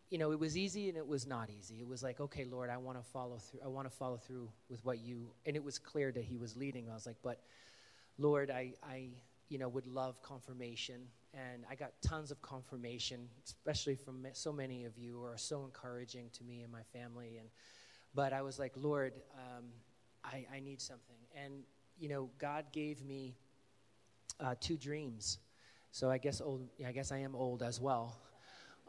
You 0.08 0.16
know, 0.16 0.32
it 0.32 0.38
was 0.38 0.56
easy 0.56 0.88
and 0.88 0.96
it 0.96 1.06
was 1.06 1.26
not 1.26 1.50
easy. 1.50 1.80
It 1.80 1.86
was 1.86 2.02
like, 2.02 2.18
okay, 2.18 2.46
Lord, 2.46 2.70
I 2.70 2.78
want 2.78 2.96
to 2.96 3.04
follow 3.10 3.36
through. 3.36 3.60
I 3.62 3.68
want 3.68 3.86
to 3.90 3.94
follow 3.94 4.16
through 4.16 4.48
with 4.70 4.82
what 4.86 5.00
you. 5.00 5.28
And 5.44 5.54
it 5.54 5.62
was 5.62 5.78
clear 5.78 6.10
that 6.12 6.24
He 6.24 6.38
was 6.38 6.56
leading. 6.56 6.88
I 6.88 6.94
was 6.94 7.04
like, 7.04 7.18
but 7.22 7.42
Lord, 8.16 8.50
I, 8.50 8.72
I, 8.82 9.10
you 9.50 9.58
know, 9.58 9.68
would 9.68 9.86
love 9.86 10.22
confirmation 10.22 11.02
and 11.34 11.64
I 11.70 11.74
got 11.74 11.92
tons 12.00 12.30
of 12.30 12.40
confirmation, 12.40 13.28
especially 13.44 13.96
from 13.96 14.26
so 14.32 14.50
many 14.50 14.86
of 14.86 14.96
you 14.96 15.18
who 15.18 15.24
are 15.24 15.36
so 15.36 15.64
encouraging 15.64 16.30
to 16.38 16.44
me 16.44 16.62
and 16.62 16.72
my 16.72 16.84
family. 16.94 17.36
And 17.38 17.48
but 18.14 18.32
I 18.32 18.42
was 18.42 18.58
like, 18.58 18.72
Lord, 18.76 19.12
um, 19.34 19.64
I, 20.24 20.46
I 20.54 20.60
need 20.60 20.80
something, 20.80 21.16
and 21.34 21.62
you 21.98 22.08
know, 22.08 22.30
God 22.38 22.66
gave 22.72 23.04
me 23.04 23.34
uh, 24.40 24.54
two 24.60 24.76
dreams. 24.76 25.38
So 25.90 26.10
I 26.10 26.18
guess 26.18 26.40
old, 26.40 26.68
I 26.86 26.92
guess 26.92 27.12
I 27.12 27.18
am 27.18 27.34
old 27.34 27.62
as 27.62 27.80
well. 27.80 28.16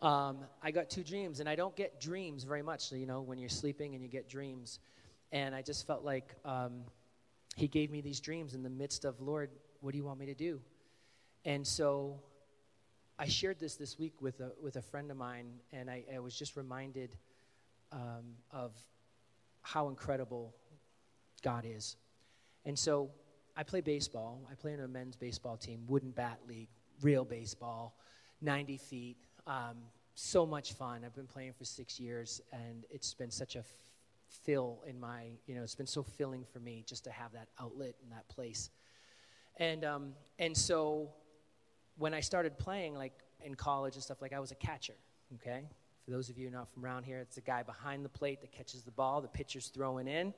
Um, 0.01 0.39
I 0.61 0.71
got 0.71 0.89
two 0.89 1.03
dreams, 1.03 1.39
and 1.39 1.49
I 1.49 1.55
don't 1.55 1.75
get 1.75 1.99
dreams 1.99 2.43
very 2.43 2.61
much. 2.61 2.91
You 2.91 3.05
know, 3.05 3.21
when 3.21 3.37
you're 3.37 3.49
sleeping 3.49 3.95
and 3.95 4.03
you 4.03 4.09
get 4.09 4.29
dreams, 4.29 4.79
and 5.31 5.53
I 5.55 5.61
just 5.61 5.87
felt 5.87 6.03
like 6.03 6.35
um, 6.45 6.83
He 7.55 7.67
gave 7.67 7.91
me 7.91 8.01
these 8.01 8.19
dreams 8.19 8.53
in 8.53 8.63
the 8.63 8.69
midst 8.69 9.05
of 9.05 9.19
Lord, 9.19 9.49
what 9.81 9.91
do 9.91 9.97
you 9.97 10.03
want 10.03 10.19
me 10.19 10.25
to 10.27 10.35
do? 10.35 10.61
And 11.45 11.65
so 11.65 12.19
I 13.17 13.27
shared 13.27 13.59
this 13.59 13.75
this 13.75 13.97
week 13.97 14.21
with 14.21 14.39
a, 14.39 14.51
with 14.61 14.75
a 14.75 14.81
friend 14.81 15.11
of 15.11 15.17
mine, 15.17 15.47
and 15.73 15.89
I, 15.89 16.03
I 16.13 16.19
was 16.19 16.37
just 16.37 16.55
reminded 16.55 17.15
um, 17.91 18.35
of 18.51 18.71
how 19.61 19.89
incredible 19.89 20.53
God 21.41 21.65
is. 21.67 21.97
And 22.65 22.77
so 22.77 23.11
I 23.55 23.63
play 23.63 23.81
baseball. 23.81 24.47
I 24.51 24.55
play 24.55 24.73
in 24.73 24.79
a 24.79 24.87
men's 24.87 25.15
baseball 25.15 25.57
team, 25.57 25.83
wooden 25.87 26.11
bat 26.11 26.39
league, 26.47 26.69
real 27.01 27.25
baseball, 27.25 27.97
90 28.41 28.77
feet. 28.77 29.17
Um, 29.47 29.77
so 30.15 30.45
much 30.45 30.73
fun. 30.73 31.03
I've 31.05 31.15
been 31.15 31.27
playing 31.27 31.53
for 31.53 31.65
six 31.65 31.99
years, 31.99 32.41
and 32.51 32.85
it's 32.89 33.13
been 33.13 33.31
such 33.31 33.55
a 33.55 33.63
fill 34.29 34.83
in 34.87 34.99
my, 34.99 35.27
you 35.47 35.55
know, 35.55 35.63
it's 35.63 35.75
been 35.75 35.87
so 35.87 36.03
filling 36.03 36.43
for 36.43 36.59
me 36.59 36.83
just 36.85 37.03
to 37.05 37.11
have 37.11 37.31
that 37.33 37.47
outlet 37.59 37.95
and 38.03 38.11
that 38.11 38.27
place. 38.27 38.69
And, 39.57 39.83
um, 39.83 40.13
and 40.37 40.55
so 40.55 41.09
when 41.97 42.13
I 42.13 42.19
started 42.19 42.57
playing, 42.57 42.95
like 42.95 43.13
in 43.43 43.55
college 43.55 43.95
and 43.95 44.03
stuff, 44.03 44.21
like 44.21 44.33
I 44.33 44.39
was 44.39 44.51
a 44.51 44.55
catcher, 44.55 44.95
okay? 45.35 45.63
For 46.09 46.15
those 46.15 46.29
of 46.31 46.39
you 46.39 46.49
not 46.49 46.67
from 46.73 46.83
around 46.83 47.03
here, 47.03 47.19
it's 47.19 47.35
the 47.35 47.41
guy 47.41 47.61
behind 47.61 48.03
the 48.03 48.09
plate 48.09 48.41
that 48.41 48.51
catches 48.51 48.81
the 48.81 48.89
ball, 48.89 49.21
the 49.21 49.27
pitcher's 49.27 49.67
throwing 49.67 50.07
in. 50.07 50.33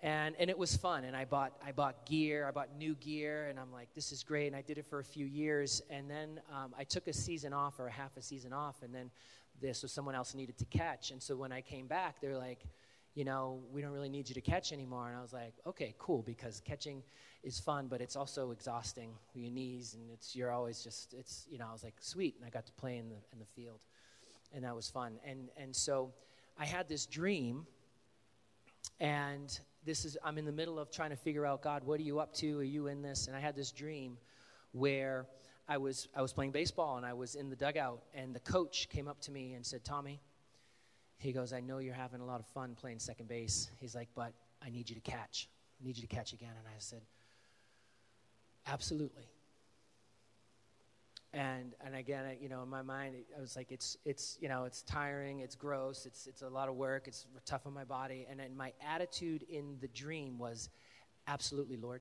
And, 0.00 0.34
and 0.36 0.50
it 0.50 0.58
was 0.58 0.76
fun, 0.76 1.04
and 1.04 1.14
I 1.14 1.24
bought, 1.24 1.52
I 1.64 1.70
bought 1.70 2.06
gear, 2.06 2.44
I 2.48 2.50
bought 2.50 2.76
new 2.76 2.96
gear, 2.96 3.46
and 3.48 3.56
I'm 3.56 3.72
like, 3.72 3.86
this 3.94 4.10
is 4.10 4.24
great, 4.24 4.48
and 4.48 4.56
I 4.56 4.62
did 4.62 4.78
it 4.78 4.86
for 4.90 4.98
a 4.98 5.04
few 5.04 5.24
years, 5.24 5.80
and 5.90 6.10
then 6.10 6.40
um, 6.52 6.74
I 6.76 6.82
took 6.82 7.06
a 7.06 7.12
season 7.12 7.52
off, 7.52 7.78
or 7.78 7.86
a 7.86 7.92
half 7.92 8.16
a 8.16 8.20
season 8.20 8.52
off, 8.52 8.82
and 8.82 8.92
then 8.92 9.12
this 9.60 9.82
was 9.82 9.92
someone 9.92 10.16
else 10.16 10.34
needed 10.34 10.58
to 10.58 10.64
catch, 10.64 11.12
and 11.12 11.22
so 11.22 11.36
when 11.36 11.52
I 11.52 11.60
came 11.60 11.86
back, 11.86 12.20
they're 12.20 12.36
like, 12.36 12.66
you 13.14 13.24
know, 13.24 13.60
we 13.72 13.82
don't 13.82 13.92
really 13.92 14.08
need 14.10 14.28
you 14.28 14.34
to 14.34 14.40
catch 14.40 14.72
anymore. 14.72 15.08
And 15.08 15.16
I 15.16 15.22
was 15.22 15.32
like, 15.32 15.54
okay, 15.66 15.94
cool, 15.98 16.22
because 16.22 16.60
catching 16.60 17.02
is 17.44 17.58
fun, 17.60 17.86
but 17.86 18.00
it's 18.00 18.16
also 18.16 18.50
exhausting 18.50 19.12
your 19.34 19.52
knees, 19.52 19.94
and 19.94 20.10
it's 20.10 20.34
you're 20.34 20.50
always 20.50 20.82
just 20.82 21.14
it's 21.14 21.46
you 21.48 21.58
know. 21.58 21.66
I 21.68 21.72
was 21.72 21.84
like, 21.84 21.94
sweet, 22.00 22.34
and 22.36 22.44
I 22.44 22.50
got 22.50 22.66
to 22.66 22.72
play 22.72 22.98
in 22.98 23.08
the 23.08 23.16
in 23.32 23.38
the 23.38 23.46
field, 23.46 23.78
and 24.56 24.64
that 24.64 24.74
was 24.74 24.90
fun. 24.90 25.20
And 25.24 25.50
and 25.56 25.74
so 25.74 26.12
I 26.58 26.66
had 26.66 26.88
this 26.88 27.06
dream, 27.06 27.64
and 28.98 29.56
this 29.84 30.04
is 30.04 30.18
I'm 30.24 30.38
in 30.38 30.44
the 30.44 30.52
middle 30.52 30.80
of 30.80 30.90
trying 30.90 31.10
to 31.10 31.16
figure 31.16 31.46
out 31.46 31.62
God, 31.62 31.84
what 31.84 32.00
are 32.00 32.04
you 32.04 32.18
up 32.18 32.34
to? 32.34 32.58
Are 32.58 32.64
you 32.64 32.88
in 32.88 33.02
this? 33.02 33.28
And 33.28 33.36
I 33.36 33.40
had 33.40 33.54
this 33.54 33.70
dream 33.70 34.18
where 34.72 35.26
I 35.68 35.76
was 35.76 36.08
I 36.16 36.22
was 36.22 36.32
playing 36.32 36.50
baseball 36.50 36.96
and 36.96 37.06
I 37.06 37.12
was 37.12 37.36
in 37.36 37.50
the 37.50 37.56
dugout, 37.56 38.02
and 38.12 38.34
the 38.34 38.40
coach 38.40 38.88
came 38.88 39.06
up 39.06 39.20
to 39.20 39.30
me 39.30 39.54
and 39.54 39.64
said, 39.64 39.84
Tommy 39.84 40.20
he 41.18 41.32
goes, 41.32 41.52
I 41.52 41.60
know 41.60 41.78
you're 41.78 41.94
having 41.94 42.20
a 42.20 42.24
lot 42.24 42.40
of 42.40 42.46
fun 42.46 42.74
playing 42.74 42.98
second 42.98 43.28
base. 43.28 43.70
He's 43.80 43.94
like, 43.94 44.08
but 44.14 44.32
I 44.64 44.70
need 44.70 44.88
you 44.88 44.94
to 44.94 45.00
catch. 45.00 45.48
I 45.80 45.86
need 45.86 45.96
you 45.96 46.02
to 46.02 46.14
catch 46.14 46.32
again. 46.32 46.52
And 46.58 46.66
I 46.68 46.78
said, 46.78 47.02
absolutely. 48.66 49.24
And, 51.36 51.74
and 51.84 51.94
again, 51.94 52.24
you 52.40 52.48
know, 52.48 52.62
in 52.62 52.70
my 52.70 52.80
mind, 52.80 53.14
I 53.36 53.40
was 53.42 53.56
like, 53.56 53.70
it's, 53.70 53.98
it's, 54.06 54.38
you 54.40 54.48
know, 54.48 54.64
it's 54.64 54.80
tiring, 54.80 55.40
it's 55.40 55.54
gross, 55.54 56.06
it's, 56.06 56.26
it's 56.26 56.40
a 56.40 56.48
lot 56.48 56.70
of 56.70 56.76
work, 56.76 57.06
it's 57.06 57.26
tough 57.44 57.66
on 57.66 57.74
my 57.74 57.84
body. 57.84 58.26
And 58.30 58.40
then 58.40 58.56
my 58.56 58.72
attitude 58.82 59.44
in 59.50 59.76
the 59.82 59.88
dream 59.88 60.38
was, 60.38 60.70
absolutely, 61.28 61.76
Lord. 61.76 62.00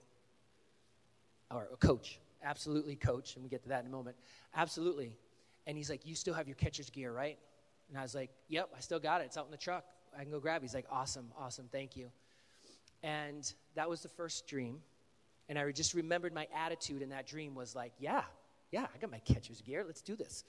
Or 1.51 1.67
coach, 1.81 2.21
absolutely, 2.45 2.95
coach. 2.95 3.35
And 3.35 3.43
we 3.43 3.49
get 3.49 3.61
to 3.63 3.69
that 3.69 3.81
in 3.81 3.87
a 3.87 3.91
moment. 3.91 4.15
Absolutely. 4.55 5.17
And 5.67 5.75
he's 5.75 5.89
like, 5.89 6.05
you 6.05 6.15
still 6.15 6.33
have 6.33 6.47
your 6.47 6.55
catcher's 6.55 6.89
gear, 6.89 7.11
right? 7.11 7.37
And 7.89 7.97
I 7.97 8.03
was 8.03 8.15
like, 8.15 8.29
yep, 8.47 8.69
I 8.73 8.79
still 8.79 8.99
got 9.01 9.19
it. 9.19 9.25
It's 9.25 9.35
out 9.35 9.47
in 9.47 9.51
the 9.51 9.57
truck. 9.57 9.83
I 10.17 10.21
can 10.21 10.31
go 10.31 10.39
grab 10.39 10.61
it. 10.61 10.63
He's 10.63 10.73
like, 10.73 10.87
awesome, 10.89 11.27
awesome, 11.37 11.67
thank 11.73 11.97
you. 11.97 12.09
And 13.03 13.51
that 13.75 13.89
was 13.89 14.01
the 14.01 14.07
first 14.07 14.47
dream. 14.47 14.77
And 15.49 15.59
I 15.59 15.69
just 15.73 15.93
remembered 15.93 16.33
my 16.33 16.47
attitude 16.55 17.01
in 17.01 17.09
that 17.09 17.27
dream 17.27 17.53
was 17.53 17.75
like, 17.75 17.91
yeah, 17.99 18.23
yeah, 18.71 18.85
I 18.93 18.97
got 18.97 19.11
my 19.11 19.19
catcher's 19.19 19.61
gear. 19.61 19.83
Let's 19.85 20.01
do 20.01 20.15
this. 20.15 20.43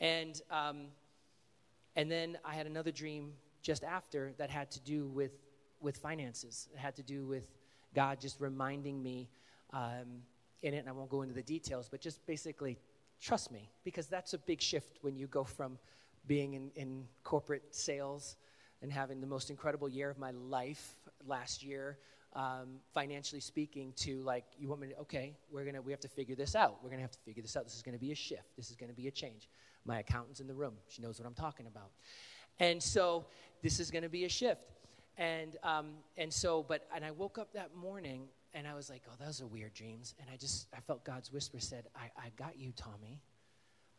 And, 0.00 0.40
um, 0.50 0.86
and 1.94 2.10
then 2.10 2.38
I 2.44 2.54
had 2.54 2.66
another 2.66 2.92
dream 2.92 3.32
just 3.62 3.82
after 3.82 4.32
that 4.38 4.50
had 4.50 4.70
to 4.72 4.80
do 4.80 5.08
with, 5.08 5.32
with 5.80 5.96
finances. 5.96 6.68
It 6.72 6.78
had 6.78 6.96
to 6.96 7.02
do 7.02 7.26
with 7.26 7.46
God 7.94 8.20
just 8.20 8.40
reminding 8.40 9.02
me 9.02 9.28
um, 9.72 10.22
in 10.62 10.74
it, 10.74 10.78
and 10.78 10.88
I 10.88 10.92
won't 10.92 11.10
go 11.10 11.22
into 11.22 11.34
the 11.34 11.42
details, 11.42 11.88
but 11.90 12.00
just 12.00 12.24
basically 12.26 12.78
trust 13.20 13.50
me, 13.50 13.70
because 13.84 14.06
that's 14.06 14.34
a 14.34 14.38
big 14.38 14.60
shift 14.60 14.98
when 15.00 15.16
you 15.16 15.26
go 15.26 15.44
from 15.44 15.78
being 16.26 16.54
in, 16.54 16.70
in 16.76 17.04
corporate 17.24 17.74
sales 17.74 18.36
and 18.82 18.92
having 18.92 19.20
the 19.20 19.26
most 19.26 19.48
incredible 19.48 19.88
year 19.88 20.10
of 20.10 20.18
my 20.18 20.32
life 20.32 20.96
last 21.26 21.62
year, 21.62 21.98
um, 22.34 22.80
financially 22.92 23.40
speaking, 23.40 23.92
to 23.96 24.22
like, 24.22 24.44
you 24.58 24.68
want 24.68 24.80
me 24.80 24.88
to, 24.88 24.98
okay, 24.98 25.36
we're 25.50 25.64
gonna, 25.64 25.80
we 25.80 25.92
have 25.92 26.00
to 26.00 26.08
figure 26.08 26.34
this 26.34 26.54
out. 26.54 26.78
We're 26.82 26.90
gonna 26.90 27.02
have 27.02 27.12
to 27.12 27.18
figure 27.20 27.42
this 27.42 27.56
out. 27.56 27.64
This 27.64 27.76
is 27.76 27.82
gonna 27.82 27.98
be 27.98 28.12
a 28.12 28.16
shift. 28.16 28.56
This 28.56 28.70
is 28.70 28.76
gonna 28.76 28.92
be 28.92 29.08
a 29.08 29.10
change. 29.10 29.48
My 29.84 30.00
accountant's 30.00 30.40
in 30.40 30.46
the 30.46 30.54
room. 30.54 30.74
She 30.88 31.02
knows 31.02 31.18
what 31.18 31.26
I'm 31.26 31.34
talking 31.34 31.66
about. 31.66 31.90
And 32.58 32.82
so 32.82 33.26
this 33.62 33.80
is 33.80 33.90
gonna 33.90 34.08
be 34.08 34.24
a 34.24 34.28
shift. 34.28 34.60
And, 35.16 35.56
um, 35.62 35.92
and 36.16 36.32
so, 36.32 36.62
but, 36.62 36.86
and 36.94 37.04
I 37.04 37.10
woke 37.10 37.38
up 37.38 37.52
that 37.54 37.74
morning 37.74 38.28
and 38.52 38.66
I 38.66 38.74
was 38.74 38.90
like, 38.90 39.02
oh, 39.08 39.14
those 39.22 39.40
are 39.40 39.46
weird 39.46 39.74
dreams. 39.74 40.14
And 40.20 40.28
I 40.32 40.36
just, 40.36 40.66
I 40.74 40.80
felt 40.80 41.04
God's 41.04 41.32
whisper 41.32 41.58
said, 41.58 41.84
I, 41.94 42.10
I 42.18 42.30
got 42.36 42.58
you, 42.58 42.72
Tommy. 42.76 43.20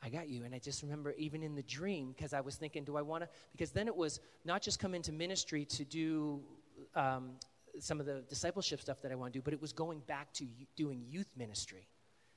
I 0.02 0.10
got 0.10 0.30
you. 0.30 0.44
And 0.46 0.54
I 0.54 0.60
just 0.60 0.84
remember 0.84 1.14
even 1.18 1.42
in 1.42 1.56
the 1.56 1.64
dream, 1.64 2.14
because 2.16 2.34
I 2.34 2.42
was 2.42 2.56
thinking, 2.56 2.84
do 2.84 2.98
I 2.98 3.02
want 3.02 3.24
to? 3.24 3.30
Because 3.52 3.72
then 3.72 3.88
it 3.88 3.96
was 3.96 4.20
not 4.46 4.62
just 4.62 4.80
come 4.80 4.94
into 4.94 5.12
ministry 5.12 5.66
to 5.66 5.86
do 5.86 6.42
um, 6.96 7.32
some 7.80 8.00
of 8.00 8.06
the 8.06 8.24
discipleship 8.30 8.82
stuff 8.82 9.02
that 9.02 9.12
I 9.12 9.16
want 9.16 9.34
to 9.34 9.40
do, 9.40 9.44
but 9.44 9.54
it 9.54 9.62
was 9.62 9.74
going 9.74 10.00
back 10.00 10.34
to 10.34 10.46
doing 10.76 11.04
youth 11.08 11.30
ministry, 11.38 11.88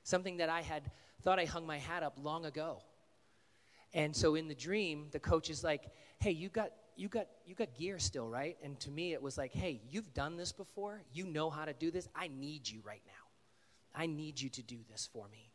something 0.03 0.37
that 0.37 0.49
I 0.49 0.61
had 0.61 0.91
thought 1.23 1.39
I 1.39 1.45
hung 1.45 1.65
my 1.65 1.77
hat 1.77 2.03
up 2.03 2.17
long 2.21 2.45
ago. 2.45 2.79
And 3.93 4.15
so 4.15 4.35
in 4.35 4.47
the 4.47 4.55
dream, 4.55 5.07
the 5.11 5.19
coach 5.19 5.49
is 5.49 5.63
like, 5.63 5.91
"Hey, 6.19 6.31
you 6.31 6.49
got 6.49 6.71
you 6.95 7.09
got 7.09 7.27
you 7.45 7.55
got 7.55 7.73
gear 7.75 7.99
still, 7.99 8.29
right?" 8.29 8.57
And 8.63 8.79
to 8.81 8.89
me, 8.89 9.13
it 9.13 9.21
was 9.21 9.37
like, 9.37 9.53
"Hey, 9.53 9.81
you've 9.89 10.13
done 10.13 10.37
this 10.37 10.51
before. 10.51 11.01
You 11.11 11.25
know 11.25 11.49
how 11.49 11.65
to 11.65 11.73
do 11.73 11.91
this. 11.91 12.07
I 12.15 12.29
need 12.29 12.69
you 12.69 12.81
right 12.85 13.03
now. 13.05 13.11
I 13.93 14.05
need 14.05 14.39
you 14.39 14.49
to 14.49 14.63
do 14.63 14.77
this 14.89 15.09
for 15.11 15.27
me." 15.27 15.51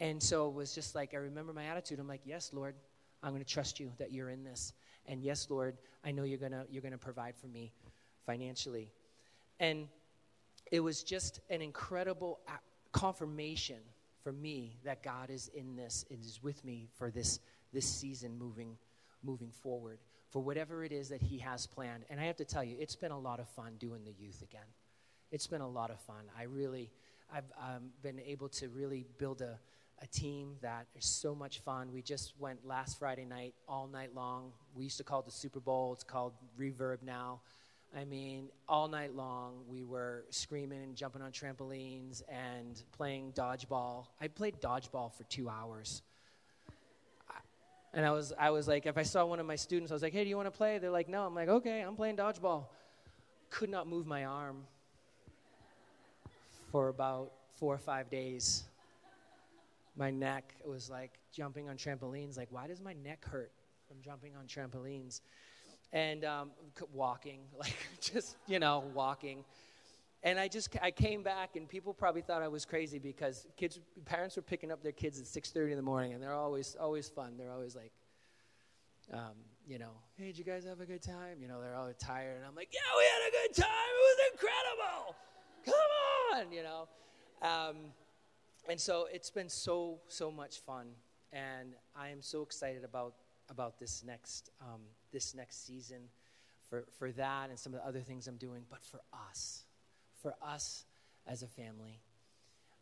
And 0.00 0.22
so 0.22 0.48
it 0.48 0.54
was 0.54 0.74
just 0.74 0.94
like, 0.94 1.14
I 1.14 1.18
remember 1.18 1.52
my 1.52 1.66
attitude. 1.66 1.98
I'm 2.00 2.08
like, 2.08 2.22
yes, 2.24 2.50
Lord, 2.52 2.74
I'm 3.22 3.30
going 3.30 3.42
to 3.42 3.48
trust 3.48 3.78
you 3.78 3.92
that 3.98 4.12
you're 4.12 4.30
in 4.30 4.44
this. 4.44 4.72
And 5.06 5.22
yes, 5.22 5.48
Lord, 5.50 5.76
I 6.04 6.10
know 6.10 6.24
you're 6.24 6.38
going 6.38 6.52
to 6.52 6.66
you're 6.70 6.82
going 6.82 6.92
to 6.92 6.98
provide 6.98 7.36
for 7.36 7.46
me 7.46 7.72
financially. 8.26 8.90
And 9.60 9.88
it 10.70 10.80
was 10.80 11.02
just 11.02 11.40
an 11.50 11.62
incredible 11.62 12.40
confirmation 12.92 13.78
for 14.22 14.32
me 14.32 14.78
that 14.84 15.02
God 15.02 15.30
is 15.30 15.50
in 15.54 15.76
this 15.76 16.04
and 16.10 16.20
is 16.24 16.42
with 16.42 16.64
me 16.64 16.88
for 16.96 17.10
this 17.10 17.40
this 17.72 17.86
season 17.86 18.38
moving 18.38 18.76
moving 19.22 19.50
forward 19.50 19.98
for 20.30 20.40
whatever 20.40 20.84
it 20.84 20.92
is 20.92 21.08
that 21.08 21.22
he 21.22 21.38
has 21.38 21.66
planned. 21.66 22.04
And 22.10 22.20
I 22.20 22.24
have 22.24 22.36
to 22.36 22.44
tell 22.44 22.64
you, 22.64 22.76
it's 22.78 22.96
been 22.96 23.10
a 23.10 23.18
lot 23.18 23.40
of 23.40 23.48
fun 23.48 23.74
doing 23.78 24.04
the 24.04 24.12
youth 24.12 24.42
again. 24.42 24.66
It's 25.30 25.46
been 25.46 25.60
a 25.60 25.68
lot 25.68 25.90
of 25.90 26.00
fun. 26.00 26.24
I 26.38 26.44
really 26.44 26.90
I've 27.32 27.50
um, 27.58 27.90
been 28.02 28.20
able 28.20 28.48
to 28.50 28.68
really 28.68 29.06
build 29.18 29.42
a 29.42 29.58
a 30.02 30.06
team 30.06 30.56
that 30.60 30.86
is 30.96 31.04
so 31.04 31.34
much 31.34 31.60
fun. 31.60 31.92
We 31.92 32.02
just 32.02 32.34
went 32.38 32.66
last 32.66 32.98
Friday 32.98 33.24
night, 33.24 33.54
all 33.68 33.86
night 33.86 34.14
long. 34.14 34.52
We 34.74 34.84
used 34.84 34.98
to 34.98 35.04
call 35.04 35.20
it 35.20 35.26
the 35.26 35.32
Super 35.32 35.60
Bowl. 35.60 35.92
It's 35.92 36.04
called 36.04 36.32
Reverb 36.58 37.02
now. 37.02 37.40
I 37.96 38.04
mean, 38.04 38.48
all 38.68 38.88
night 38.88 39.14
long, 39.14 39.60
we 39.68 39.84
were 39.84 40.24
screaming 40.30 40.82
and 40.82 40.96
jumping 40.96 41.22
on 41.22 41.30
trampolines 41.30 42.22
and 42.28 42.82
playing 42.92 43.32
dodgeball. 43.32 44.06
I 44.20 44.28
played 44.28 44.60
dodgeball 44.60 45.12
for 45.12 45.22
two 45.24 45.48
hours. 45.48 46.02
And 47.92 48.04
I 48.04 48.10
was, 48.10 48.32
I 48.38 48.50
was 48.50 48.66
like, 48.66 48.86
if 48.86 48.98
I 48.98 49.04
saw 49.04 49.24
one 49.24 49.38
of 49.38 49.46
my 49.46 49.54
students, 49.54 49.92
I 49.92 49.94
was 49.94 50.02
like, 50.02 50.12
hey, 50.12 50.24
do 50.24 50.30
you 50.30 50.36
want 50.36 50.46
to 50.46 50.56
play? 50.56 50.78
They're 50.78 50.90
like, 50.90 51.08
no. 51.08 51.24
I'm 51.24 51.34
like, 51.34 51.48
okay, 51.48 51.80
I'm 51.80 51.94
playing 51.94 52.16
dodgeball. 52.16 52.64
Could 53.50 53.70
not 53.70 53.86
move 53.86 54.06
my 54.06 54.24
arm 54.24 54.64
for 56.72 56.88
about 56.88 57.30
four 57.54 57.72
or 57.72 57.78
five 57.78 58.10
days 58.10 58.64
my 59.96 60.10
neck 60.10 60.54
was 60.64 60.90
like 60.90 61.12
jumping 61.32 61.68
on 61.68 61.76
trampolines. 61.76 62.36
Like, 62.36 62.48
why 62.50 62.66
does 62.66 62.80
my 62.80 62.94
neck 62.94 63.24
hurt 63.24 63.52
from 63.86 63.98
jumping 64.02 64.32
on 64.36 64.46
trampolines? 64.46 65.20
And 65.92 66.24
um, 66.24 66.50
walking, 66.92 67.40
like 67.58 67.76
just, 68.00 68.36
you 68.46 68.58
know, 68.58 68.84
walking. 68.94 69.44
And 70.22 70.38
I 70.38 70.48
just, 70.48 70.74
I 70.82 70.90
came 70.90 71.22
back 71.22 71.54
and 71.54 71.68
people 71.68 71.92
probably 71.92 72.22
thought 72.22 72.42
I 72.42 72.48
was 72.48 72.64
crazy 72.64 72.98
because 72.98 73.46
kids, 73.56 73.78
parents 74.06 74.36
were 74.36 74.42
picking 74.42 74.72
up 74.72 74.82
their 74.82 74.92
kids 74.92 75.20
at 75.20 75.26
6.30 75.26 75.72
in 75.72 75.76
the 75.76 75.82
morning 75.82 76.14
and 76.14 76.22
they're 76.22 76.32
always, 76.32 76.76
always 76.80 77.08
fun. 77.08 77.34
They're 77.36 77.52
always 77.52 77.76
like, 77.76 77.92
um, 79.12 79.36
you 79.66 79.78
know, 79.78 79.90
hey, 80.16 80.26
did 80.26 80.38
you 80.38 80.44
guys 80.44 80.64
have 80.64 80.80
a 80.80 80.86
good 80.86 81.02
time? 81.02 81.38
You 81.40 81.48
know, 81.48 81.60
they're 81.60 81.74
all 81.74 81.92
tired. 81.98 82.38
And 82.38 82.46
I'm 82.46 82.54
like, 82.54 82.70
yeah, 82.72 82.80
we 82.96 83.04
had 83.04 83.28
a 83.28 83.48
good 83.48 83.62
time. 83.62 83.68
It 83.68 84.02
was 84.02 84.32
incredible. 84.32 85.16
Come 85.66 86.38
on, 86.40 86.52
you 86.52 86.62
know. 86.62 86.88
Um, 87.42 87.76
and 88.68 88.80
so 88.80 89.06
it's 89.12 89.30
been 89.30 89.48
so 89.48 89.98
so 90.08 90.30
much 90.30 90.60
fun 90.60 90.86
and 91.32 91.74
i 91.96 92.08
am 92.08 92.22
so 92.22 92.42
excited 92.42 92.84
about 92.84 93.14
about 93.50 93.78
this 93.78 94.02
next 94.06 94.50
um, 94.60 94.80
this 95.14 95.34
next 95.34 95.66
season 95.66 96.02
for 96.68 96.84
for 96.98 97.10
that 97.12 97.48
and 97.48 97.58
some 97.58 97.72
of 97.72 97.80
the 97.80 97.86
other 97.86 98.00
things 98.00 98.26
i'm 98.26 98.36
doing 98.36 98.62
but 98.68 98.84
for 98.84 99.00
us 99.30 99.64
for 100.20 100.34
us 100.42 100.84
as 101.26 101.42
a 101.42 101.46
family 101.46 102.00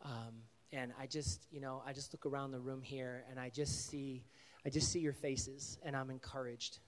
um, 0.04 0.34
and 0.72 0.92
i 0.98 1.06
just 1.06 1.46
you 1.52 1.60
know 1.60 1.82
i 1.86 1.92
just 1.92 2.12
look 2.12 2.26
around 2.26 2.50
the 2.50 2.58
room 2.58 2.82
here 2.82 3.24
and 3.30 3.38
i 3.38 3.48
just 3.48 3.88
see 3.88 4.24
i 4.66 4.70
just 4.70 4.90
see 4.90 4.98
your 4.98 5.12
faces 5.12 5.78
and 5.84 5.94
i'm 5.94 6.10
encouraged 6.10 6.78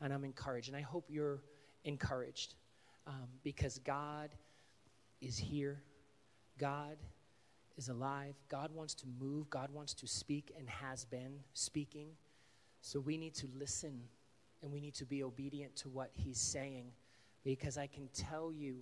and 0.00 0.12
i'm 0.12 0.24
encouraged 0.24 0.68
and 0.68 0.76
i 0.76 0.80
hope 0.80 1.04
you're 1.10 1.42
encouraged 1.84 2.54
um, 3.06 3.28
because 3.42 3.78
god 3.80 4.30
is 5.20 5.36
here 5.36 5.82
god 6.58 6.96
is 7.78 7.88
alive. 7.88 8.34
God 8.48 8.74
wants 8.74 8.92
to 8.96 9.06
move. 9.20 9.48
God 9.48 9.70
wants 9.72 9.94
to 9.94 10.06
speak 10.06 10.52
and 10.58 10.68
has 10.68 11.04
been 11.04 11.38
speaking. 11.54 12.08
So 12.82 13.00
we 13.00 13.16
need 13.16 13.34
to 13.36 13.46
listen 13.56 14.00
and 14.62 14.72
we 14.72 14.80
need 14.80 14.94
to 14.94 15.04
be 15.04 15.22
obedient 15.22 15.76
to 15.76 15.88
what 15.88 16.10
He's 16.14 16.40
saying 16.40 16.86
because 17.44 17.78
I 17.78 17.86
can 17.86 18.08
tell 18.12 18.52
you 18.52 18.76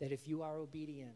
that 0.00 0.12
if 0.12 0.28
you 0.28 0.42
are 0.42 0.56
obedient, 0.56 1.14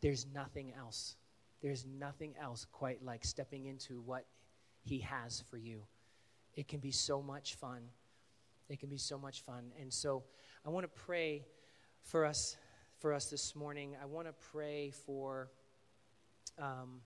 there's 0.00 0.26
nothing 0.34 0.72
else. 0.76 1.16
There's 1.62 1.86
nothing 1.86 2.34
else 2.40 2.66
quite 2.72 3.04
like 3.04 3.24
stepping 3.24 3.66
into 3.66 4.00
what 4.00 4.26
He 4.82 4.98
has 5.00 5.42
for 5.50 5.56
you. 5.56 5.82
It 6.54 6.68
can 6.68 6.80
be 6.80 6.90
so 6.90 7.22
much 7.22 7.54
fun. 7.54 7.82
It 8.68 8.80
can 8.80 8.88
be 8.88 8.98
so 8.98 9.18
much 9.18 9.42
fun. 9.42 9.72
And 9.80 9.92
so 9.92 10.24
I 10.64 10.70
want 10.70 10.84
to 10.84 11.00
pray 11.02 11.46
for 12.02 12.24
us 12.24 12.56
for 12.98 13.12
us 13.12 13.26
this 13.26 13.54
morning. 13.54 13.96
I 14.02 14.06
want 14.06 14.26
to 14.26 14.34
pray 14.52 14.90
for. 14.90 15.50
Um, 16.58 17.00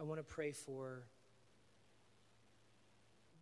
I 0.00 0.02
want 0.02 0.18
to 0.18 0.24
pray 0.24 0.52
for 0.52 1.02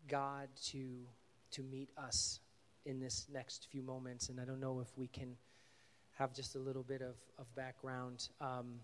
God 0.08 0.48
to 0.70 1.06
to 1.52 1.62
meet 1.62 1.88
us 1.96 2.40
in 2.84 2.98
this 2.98 3.26
next 3.32 3.68
few 3.70 3.80
moments, 3.80 4.28
and 4.28 4.40
I 4.40 4.44
don't 4.44 4.58
know 4.58 4.80
if 4.80 4.88
we 4.98 5.06
can 5.06 5.36
have 6.14 6.34
just 6.34 6.56
a 6.56 6.58
little 6.58 6.82
bit 6.82 7.00
of, 7.00 7.14
of 7.38 7.54
background 7.54 8.30
um, 8.40 8.80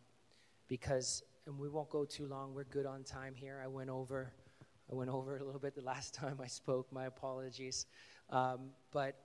because, 0.68 1.24
and 1.46 1.58
we 1.58 1.68
won't 1.68 1.90
go 1.90 2.04
too 2.04 2.26
long. 2.26 2.54
We're 2.54 2.62
good 2.62 2.86
on 2.86 3.02
time 3.02 3.34
here. 3.34 3.60
I 3.62 3.66
went 3.66 3.90
over, 3.90 4.32
I 4.90 4.94
went 4.94 5.10
over 5.10 5.36
a 5.36 5.44
little 5.44 5.60
bit 5.60 5.74
the 5.74 5.82
last 5.82 6.14
time 6.20 6.38
I 6.40 6.46
spoke. 6.46 6.92
My 6.92 7.06
apologies, 7.06 7.86
um, 8.30 8.70
but 8.92 9.16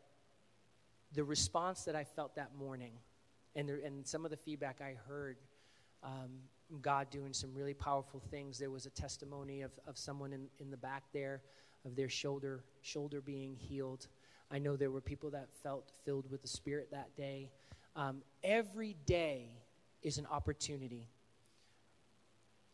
the 1.14 1.24
response 1.24 1.84
that 1.84 1.96
I 1.96 2.04
felt 2.04 2.34
that 2.36 2.56
morning, 2.58 2.94
and 3.56 3.70
there, 3.70 3.80
and 3.86 4.08
some 4.08 4.26
of 4.26 4.32
the 4.32 4.38
feedback 4.38 4.82
I 4.82 4.96
heard. 5.08 5.38
Um, 6.02 6.40
God 6.82 7.10
doing 7.10 7.34
some 7.34 7.54
really 7.54 7.74
powerful 7.74 8.22
things. 8.32 8.58
There 8.60 8.70
was 8.70 8.86
a 8.86 8.92
testimony 8.92 9.62
of, 9.62 9.72
of 9.88 9.98
someone 9.98 10.34
in, 10.34 10.48
in 10.60 10.70
the 10.70 10.78
back 10.78 11.04
there 11.14 11.42
of 11.86 11.96
their 11.96 12.10
shoulder 12.10 12.64
shoulder 12.82 13.22
being 13.22 13.56
healed. 13.56 14.08
I 14.52 14.60
know 14.60 14.76
there 14.76 14.92
were 14.92 15.02
people 15.02 15.30
that 15.32 15.48
felt 15.64 15.92
filled 16.06 16.30
with 16.30 16.42
the 16.42 16.48
Spirit 16.48 16.90
that 16.92 17.16
day. 17.16 17.50
Um, 17.96 18.22
every 18.44 18.96
day 19.06 19.50
is 20.02 20.18
an 20.18 20.26
opportunity. 20.28 21.08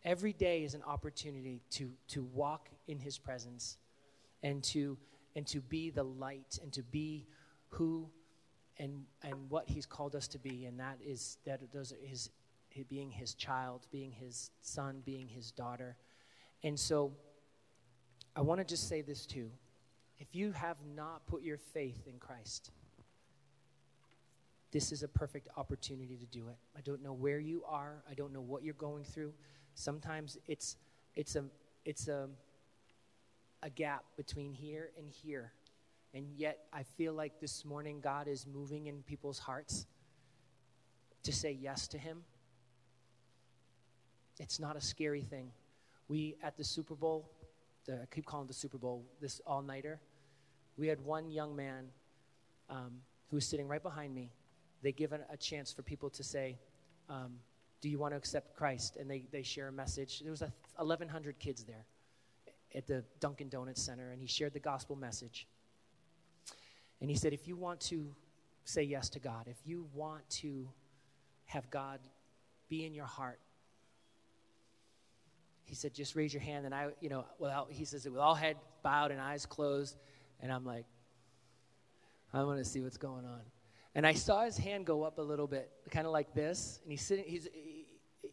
Every 0.04 0.34
day 0.34 0.64
is 0.64 0.74
an 0.74 0.84
opportunity 0.84 1.62
to, 1.72 1.92
to 2.10 2.24
walk 2.24 2.70
in 2.88 3.00
His 3.00 3.18
presence 3.18 3.78
and 4.44 4.64
to, 4.66 4.98
and 5.36 5.46
to 5.48 5.62
be 5.62 5.90
the 5.90 6.04
light 6.04 6.60
and 6.62 6.72
to 6.74 6.84
be 6.84 7.26
who 7.70 8.08
and, 8.78 9.04
and 9.24 9.50
what 9.50 9.68
He's 9.68 9.86
called 9.86 10.16
us 10.16 10.28
to 10.30 10.40
be. 10.40 10.66
And 10.66 10.80
that 10.80 11.00
is 11.06 11.38
that 11.46 11.62
those 11.74 11.92
are 11.92 11.98
his, 12.04 12.30
being 12.84 13.12
His 13.12 13.34
child, 13.34 13.88
being 13.92 14.12
His 14.12 14.52
son, 14.62 15.02
being 15.06 15.28
His 15.28 15.52
daughter. 15.52 15.96
And 16.64 16.80
so 16.80 17.14
I 18.36 18.42
want 18.42 18.60
to 18.60 18.66
just 18.66 18.90
say 18.90 19.02
this 19.02 19.26
too. 19.26 19.50
If 20.18 20.34
you 20.34 20.52
have 20.52 20.78
not 20.96 21.26
put 21.28 21.42
your 21.42 21.58
faith 21.58 22.08
in 22.08 22.20
Christ, 22.20 22.72
this 24.72 24.92
is 24.92 25.04
a 25.04 25.08
perfect 25.08 25.48
opportunity 25.56 26.18
to 26.18 26.26
do 26.26 26.50
it. 26.50 26.58
I 26.78 26.82
don't 26.82 27.02
know 27.02 27.14
where 27.14 27.40
you 27.40 27.64
are. 27.68 28.04
I 28.10 28.14
don't 28.14 28.34
know 28.34 28.42
what 28.42 28.64
you're 28.64 28.74
going 28.74 29.04
through. 29.04 29.34
Sometimes 29.74 30.38
it's 30.48 30.78
it's 31.16 31.36
a 31.36 31.46
it's 31.86 32.08
a 32.08 32.30
a 33.64 33.70
gap 33.70 34.04
between 34.18 34.54
here 34.54 34.90
and 34.98 35.10
here. 35.10 35.54
And 36.14 36.28
yet 36.36 36.60
I 36.72 36.84
feel 36.84 37.14
like 37.14 37.40
this 37.40 37.66
morning 37.66 38.00
God 38.02 38.28
is 38.28 38.46
moving 38.46 38.88
in 38.88 39.02
people's 39.04 39.40
hearts 39.40 39.86
to 41.24 41.34
say 41.34 41.52
yes 41.52 41.88
to 41.90 41.98
him. 41.98 42.24
It's 44.40 44.60
not 44.60 44.76
a 44.76 44.82
scary 44.82 45.22
thing. 45.22 45.52
We 46.08 46.36
at 46.44 46.58
the 46.58 46.64
Super 46.64 46.96
Bowl 46.96 47.30
the, 47.86 48.02
I 48.02 48.06
keep 48.14 48.26
calling 48.26 48.48
the 48.48 48.54
Super 48.54 48.78
Bowl 48.78 49.06
this 49.22 49.42
all 49.46 49.62
nighter. 49.62 50.00
We 50.78 50.88
had 50.88 51.04
one 51.06 51.32
young 51.32 51.56
man 51.56 51.86
um, 52.70 52.94
who 53.30 53.38
was 53.38 53.46
sitting 53.46 53.68
right 53.68 53.82
behind 53.82 54.14
me. 54.14 54.32
They 54.82 54.92
give 54.92 55.14
a, 55.14 55.38
chance 55.38 55.72
for 55.72 55.82
people 55.82 56.10
to 56.12 56.24
say, 56.24 56.58
um, 57.10 57.34
Do 57.82 57.90
you 57.90 57.98
want 57.98 58.14
to 58.14 58.18
accept 58.18 58.56
Christ? 58.56 58.98
And 58.98 59.10
they, 59.10 59.24
they 59.32 59.42
share 59.42 59.70
a 59.70 59.72
message. 59.72 60.20
There 60.20 60.32
was 60.32 60.42
a, 60.42 60.52
1,100 60.78 61.40
kids 61.40 61.64
there 61.64 61.86
at 62.76 62.86
the 62.86 63.04
Dunkin' 63.20 63.50
Donuts 63.50 63.82
Center, 63.82 64.12
and 64.12 64.22
he 64.22 64.28
shared 64.28 64.54
the 64.54 64.60
gospel 64.60 64.96
message. 64.96 65.48
And 67.02 67.10
he 67.10 67.16
said, 67.16 67.34
If 67.34 67.48
you 67.48 67.56
want 67.56 67.80
to 67.82 68.14
say 68.64 68.84
yes 68.84 69.10
to 69.10 69.20
God, 69.20 69.48
if 69.48 69.58
you 69.66 69.88
want 69.94 70.28
to 70.30 70.68
have 71.46 71.70
God 71.70 72.00
be 72.68 72.86
in 72.86 72.94
your 72.94 73.06
heart, 73.06 73.40
he 75.66 75.76
said, 75.76 75.94
just 75.94 76.16
raise 76.16 76.34
your 76.34 76.42
hand. 76.42 76.66
And 76.66 76.74
I, 76.74 76.90
you 77.02 77.10
know, 77.10 77.26
without, 77.40 77.68
he 77.72 77.86
says, 77.86 78.06
it 78.06 78.12
with 78.12 78.22
all 78.22 78.36
head 78.36 78.58
bowed 78.84 79.12
and 79.12 79.20
eyes 79.20 79.46
closed. 79.46 79.98
And 80.40 80.52
I'm 80.52 80.66
like, 80.66 80.86
I 82.34 82.44
want 82.44 82.60
to 82.60 82.66
see 82.66 82.82
what's 82.82 82.98
going 82.98 83.26
on. 83.26 83.42
And 83.96 84.06
I 84.06 84.14
saw 84.14 84.44
his 84.44 84.58
hand 84.58 84.86
go 84.86 85.04
up 85.04 85.18
a 85.18 85.22
little 85.22 85.48
bit, 85.48 85.72
kind 85.90 86.06
of 86.06 86.14
like 86.14 86.34
this. 86.34 86.80
And 86.84 86.92
he's 86.92 87.02
sitting, 87.02 87.26
he's, 87.26 87.48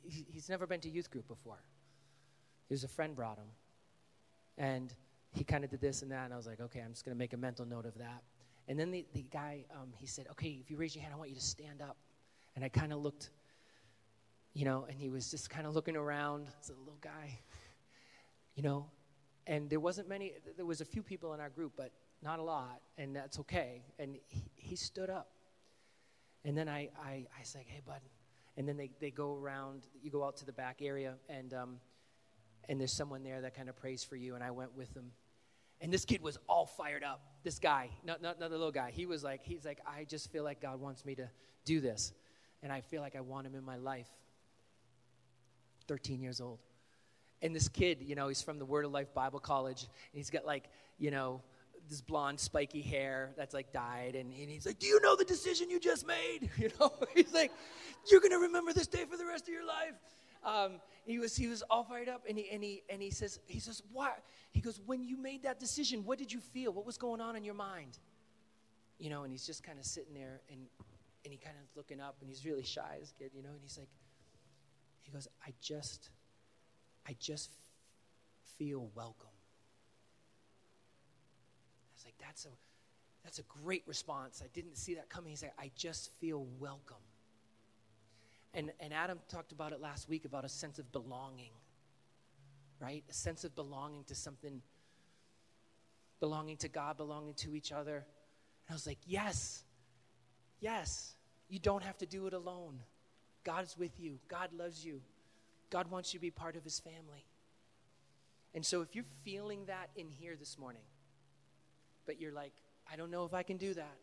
he, 0.02 0.26
he's 0.28 0.48
never 0.48 0.66
been 0.66 0.80
to 0.80 0.90
youth 0.90 1.10
group 1.10 1.26
before. 1.28 1.62
He 2.68 2.74
was 2.74 2.84
a 2.84 2.88
friend 2.88 3.16
brought 3.16 3.38
him. 3.38 3.48
And 4.58 4.92
he 5.32 5.44
kind 5.44 5.64
of 5.64 5.70
did 5.70 5.80
this 5.80 6.02
and 6.02 6.10
that. 6.10 6.24
And 6.24 6.34
I 6.34 6.36
was 6.36 6.46
like, 6.46 6.60
okay, 6.60 6.80
I'm 6.80 6.92
just 6.92 7.04
going 7.04 7.14
to 7.14 7.18
make 7.18 7.32
a 7.32 7.36
mental 7.36 7.64
note 7.64 7.86
of 7.86 7.96
that. 7.98 8.22
And 8.68 8.78
then 8.78 8.90
the, 8.90 9.06
the 9.14 9.24
guy, 9.32 9.64
um, 9.74 9.88
he 9.96 10.06
said, 10.06 10.26
okay, 10.32 10.58
if 10.60 10.70
you 10.70 10.76
raise 10.76 10.94
your 10.94 11.02
hand, 11.02 11.14
I 11.14 11.16
want 11.16 11.30
you 11.30 11.36
to 11.36 11.42
stand 11.42 11.80
up. 11.80 11.96
And 12.54 12.64
I 12.64 12.68
kind 12.68 12.92
of 12.92 13.00
looked 13.00 13.30
you 14.54 14.64
know, 14.64 14.86
and 14.88 14.98
he 14.98 15.08
was 15.08 15.30
just 15.30 15.48
kind 15.48 15.66
of 15.66 15.74
looking 15.74 15.96
around 15.96 16.46
as 16.60 16.70
a 16.70 16.74
little 16.74 16.98
guy, 17.00 17.38
you 18.54 18.62
know, 18.62 18.86
and 19.46 19.68
there 19.70 19.80
wasn't 19.80 20.08
many, 20.08 20.32
there 20.56 20.66
was 20.66 20.80
a 20.80 20.84
few 20.84 21.02
people 21.02 21.34
in 21.34 21.40
our 21.40 21.48
group, 21.48 21.72
but 21.76 21.90
not 22.22 22.38
a 22.38 22.42
lot, 22.42 22.80
and 22.98 23.16
that's 23.16 23.38
okay. 23.40 23.82
And 23.98 24.16
he, 24.28 24.44
he 24.54 24.76
stood 24.76 25.10
up. 25.10 25.30
And 26.44 26.56
then 26.56 26.68
I, 26.68 26.90
I, 27.02 27.26
I 27.38 27.42
said, 27.42 27.62
hey, 27.66 27.80
bud. 27.84 28.00
And 28.56 28.68
then 28.68 28.76
they, 28.76 28.90
they 29.00 29.10
go 29.10 29.34
around, 29.34 29.86
you 30.02 30.10
go 30.10 30.24
out 30.24 30.36
to 30.38 30.46
the 30.46 30.52
back 30.52 30.82
area, 30.82 31.14
and, 31.28 31.54
um, 31.54 31.80
and 32.68 32.78
there's 32.78 32.92
someone 32.92 33.22
there 33.22 33.40
that 33.40 33.56
kind 33.56 33.68
of 33.68 33.76
prays 33.76 34.04
for 34.04 34.16
you, 34.16 34.34
and 34.34 34.44
I 34.44 34.50
went 34.50 34.76
with 34.76 34.92
them. 34.94 35.12
And 35.80 35.92
this 35.92 36.04
kid 36.04 36.22
was 36.22 36.38
all 36.48 36.66
fired 36.66 37.02
up. 37.02 37.20
This 37.42 37.58
guy, 37.58 37.88
not, 38.04 38.22
not, 38.22 38.38
not 38.38 38.50
the 38.50 38.56
little 38.56 38.70
guy. 38.70 38.92
He 38.92 39.06
was 39.06 39.24
like, 39.24 39.42
he's 39.42 39.64
like, 39.64 39.80
I 39.86 40.04
just 40.04 40.30
feel 40.30 40.44
like 40.44 40.60
God 40.60 40.80
wants 40.80 41.04
me 41.04 41.16
to 41.16 41.28
do 41.64 41.80
this. 41.80 42.12
And 42.62 42.70
I 42.70 42.82
feel 42.82 43.00
like 43.00 43.16
I 43.16 43.20
want 43.20 43.48
him 43.48 43.56
in 43.56 43.64
my 43.64 43.76
life. 43.76 44.08
13 45.82 46.22
years 46.22 46.40
old. 46.40 46.58
And 47.40 47.54
this 47.54 47.68
kid, 47.68 47.98
you 48.00 48.14
know, 48.14 48.28
he's 48.28 48.42
from 48.42 48.58
the 48.58 48.64
Word 48.64 48.84
of 48.84 48.92
Life 48.92 49.12
Bible 49.14 49.40
College, 49.40 49.82
and 49.82 50.18
he's 50.18 50.30
got 50.30 50.46
like, 50.46 50.68
you 50.98 51.10
know, 51.10 51.42
this 51.88 52.00
blonde, 52.00 52.38
spiky 52.38 52.80
hair 52.80 53.32
that's 53.36 53.54
like 53.54 53.72
dyed, 53.72 54.14
and, 54.14 54.32
and 54.32 54.48
he's 54.48 54.64
like, 54.64 54.78
"Do 54.78 54.86
you 54.86 55.00
know 55.00 55.16
the 55.16 55.24
decision 55.24 55.68
you 55.70 55.80
just 55.80 56.06
made?" 56.06 56.50
You 56.56 56.70
know, 56.78 56.92
he's 57.14 57.32
like, 57.34 57.50
"You're 58.10 58.20
gonna 58.20 58.38
remember 58.38 58.72
this 58.72 58.86
day 58.86 59.04
for 59.10 59.16
the 59.16 59.26
rest 59.26 59.44
of 59.44 59.54
your 59.54 59.66
life." 59.66 59.94
Um, 60.44 60.80
he 61.04 61.18
was 61.18 61.36
he 61.36 61.48
was 61.48 61.62
all 61.70 61.84
fired 61.84 62.08
up, 62.08 62.22
and 62.28 62.38
he 62.38 62.48
and 62.50 62.62
he 62.62 62.82
and 62.88 63.02
he 63.02 63.10
says 63.10 63.40
he 63.46 63.58
says, 63.58 63.82
"Why?" 63.92 64.12
He 64.52 64.60
goes, 64.60 64.80
"When 64.86 65.02
you 65.02 65.16
made 65.16 65.42
that 65.42 65.58
decision, 65.58 66.04
what 66.04 66.18
did 66.18 66.32
you 66.32 66.40
feel? 66.40 66.72
What 66.72 66.86
was 66.86 66.96
going 66.96 67.20
on 67.20 67.36
in 67.36 67.44
your 67.44 67.54
mind?" 67.54 67.98
You 68.98 69.10
know, 69.10 69.24
and 69.24 69.32
he's 69.32 69.44
just 69.44 69.64
kind 69.64 69.78
of 69.78 69.84
sitting 69.84 70.14
there, 70.14 70.40
and 70.50 70.60
and 71.24 71.32
he 71.32 71.38
kind 71.38 71.56
of 71.56 71.76
looking 71.76 72.00
up, 72.00 72.16
and 72.20 72.28
he's 72.28 72.44
really 72.44 72.64
shy, 72.64 72.96
this 73.00 73.12
kid, 73.18 73.30
you 73.34 73.42
know, 73.42 73.50
and 73.50 73.60
he's 73.62 73.78
like, 73.78 73.88
he 75.02 75.10
goes, 75.10 75.28
I 75.46 75.52
just, 75.60 76.10
I 77.06 77.16
just 77.20 77.50
feel 78.58 78.90
welcome. 78.94 79.28
I 81.90 81.94
was 81.94 82.04
like, 82.04 82.14
that's 82.18 82.44
a, 82.46 82.50
that's 83.24 83.38
a 83.38 83.42
great 83.42 83.82
response. 83.86 84.42
I 84.44 84.48
didn't 84.54 84.76
see 84.76 84.94
that 84.94 85.08
coming. 85.08 85.30
He's 85.30 85.42
like, 85.42 85.54
I 85.58 85.70
just 85.76 86.10
feel 86.20 86.46
welcome. 86.58 86.96
And, 88.54 88.72
and 88.80 88.92
Adam 88.92 89.18
talked 89.28 89.52
about 89.52 89.72
it 89.72 89.80
last 89.80 90.08
week 90.08 90.24
about 90.24 90.44
a 90.44 90.48
sense 90.48 90.78
of 90.78 90.90
belonging, 90.92 91.52
right? 92.80 93.02
A 93.08 93.14
sense 93.14 93.44
of 93.44 93.54
belonging 93.54 94.04
to 94.04 94.14
something, 94.14 94.60
belonging 96.20 96.58
to 96.58 96.68
God, 96.68 96.96
belonging 96.96 97.34
to 97.34 97.54
each 97.54 97.72
other. 97.72 97.96
And 97.96 98.70
I 98.70 98.72
was 98.74 98.86
like, 98.86 98.98
yes, 99.06 99.64
yes, 100.60 101.14
you 101.48 101.58
don't 101.58 101.82
have 101.82 101.96
to 101.98 102.06
do 102.06 102.26
it 102.26 102.34
alone. 102.34 102.78
God's 103.44 103.76
with 103.76 103.98
you. 103.98 104.18
God 104.28 104.50
loves 104.56 104.84
you. 104.84 105.00
God 105.70 105.90
wants 105.90 106.12
you 106.12 106.18
to 106.18 106.22
be 106.22 106.30
part 106.30 106.56
of 106.56 106.64
his 106.64 106.78
family. 106.78 107.24
And 108.54 108.64
so 108.64 108.82
if 108.82 108.94
you're 108.94 109.04
feeling 109.24 109.64
that 109.66 109.88
in 109.96 110.08
here 110.08 110.36
this 110.38 110.58
morning, 110.58 110.82
but 112.06 112.20
you're 112.20 112.32
like, 112.32 112.52
I 112.92 112.96
don't 112.96 113.10
know 113.10 113.24
if 113.24 113.32
I 113.32 113.42
can 113.42 113.56
do 113.56 113.72
that. 113.74 113.96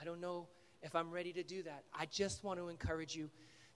I 0.00 0.04
don't 0.04 0.20
know 0.20 0.46
if 0.82 0.94
I'm 0.94 1.10
ready 1.10 1.32
to 1.32 1.42
do 1.42 1.62
that. 1.64 1.84
I 1.98 2.06
just 2.06 2.44
want 2.44 2.60
to 2.60 2.68
encourage 2.68 3.16
you. 3.16 3.30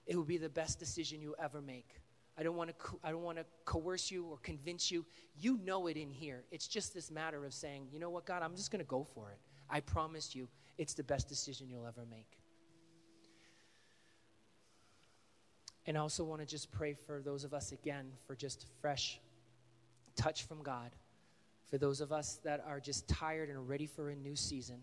It 0.05 0.15
will 0.15 0.23
be 0.23 0.37
the 0.37 0.49
best 0.49 0.79
decision 0.79 1.21
you 1.21 1.35
ever 1.41 1.61
make. 1.61 1.95
I 2.37 2.43
don't 2.43 2.55
want 2.55 2.69
to 2.69 2.75
co- 2.75 2.99
I 3.03 3.11
don't 3.11 3.23
want 3.23 3.37
to 3.37 3.45
coerce 3.65 4.09
you 4.09 4.25
or 4.25 4.37
convince 4.37 4.89
you. 4.89 5.05
You 5.37 5.59
know 5.63 5.87
it 5.87 5.97
in 5.97 6.09
here. 6.09 6.43
It's 6.51 6.67
just 6.67 6.93
this 6.93 7.11
matter 7.11 7.45
of 7.45 7.53
saying, 7.53 7.89
"You 7.91 7.99
know 7.99 8.09
what, 8.09 8.25
God, 8.25 8.41
I'm 8.41 8.55
just 8.55 8.71
going 8.71 8.83
to 8.83 8.87
go 8.87 9.03
for 9.03 9.31
it. 9.31 9.39
I 9.69 9.81
promise 9.81 10.33
you, 10.33 10.47
it's 10.77 10.93
the 10.93 11.03
best 11.03 11.27
decision 11.27 11.69
you'll 11.69 11.85
ever 11.85 12.05
make." 12.09 12.40
And 15.85 15.97
I 15.97 16.01
also 16.01 16.23
want 16.23 16.41
to 16.41 16.47
just 16.47 16.71
pray 16.71 16.93
for 16.93 17.21
those 17.21 17.43
of 17.43 17.53
us 17.53 17.71
again 17.71 18.11
for 18.27 18.35
just 18.35 18.67
fresh 18.81 19.19
touch 20.15 20.43
from 20.43 20.61
God. 20.61 20.91
For 21.69 21.77
those 21.77 22.01
of 22.01 22.11
us 22.11 22.39
that 22.43 22.63
are 22.67 22.79
just 22.79 23.07
tired 23.07 23.49
and 23.49 23.67
ready 23.67 23.87
for 23.87 24.09
a 24.09 24.15
new 24.15 24.35
season. 24.35 24.81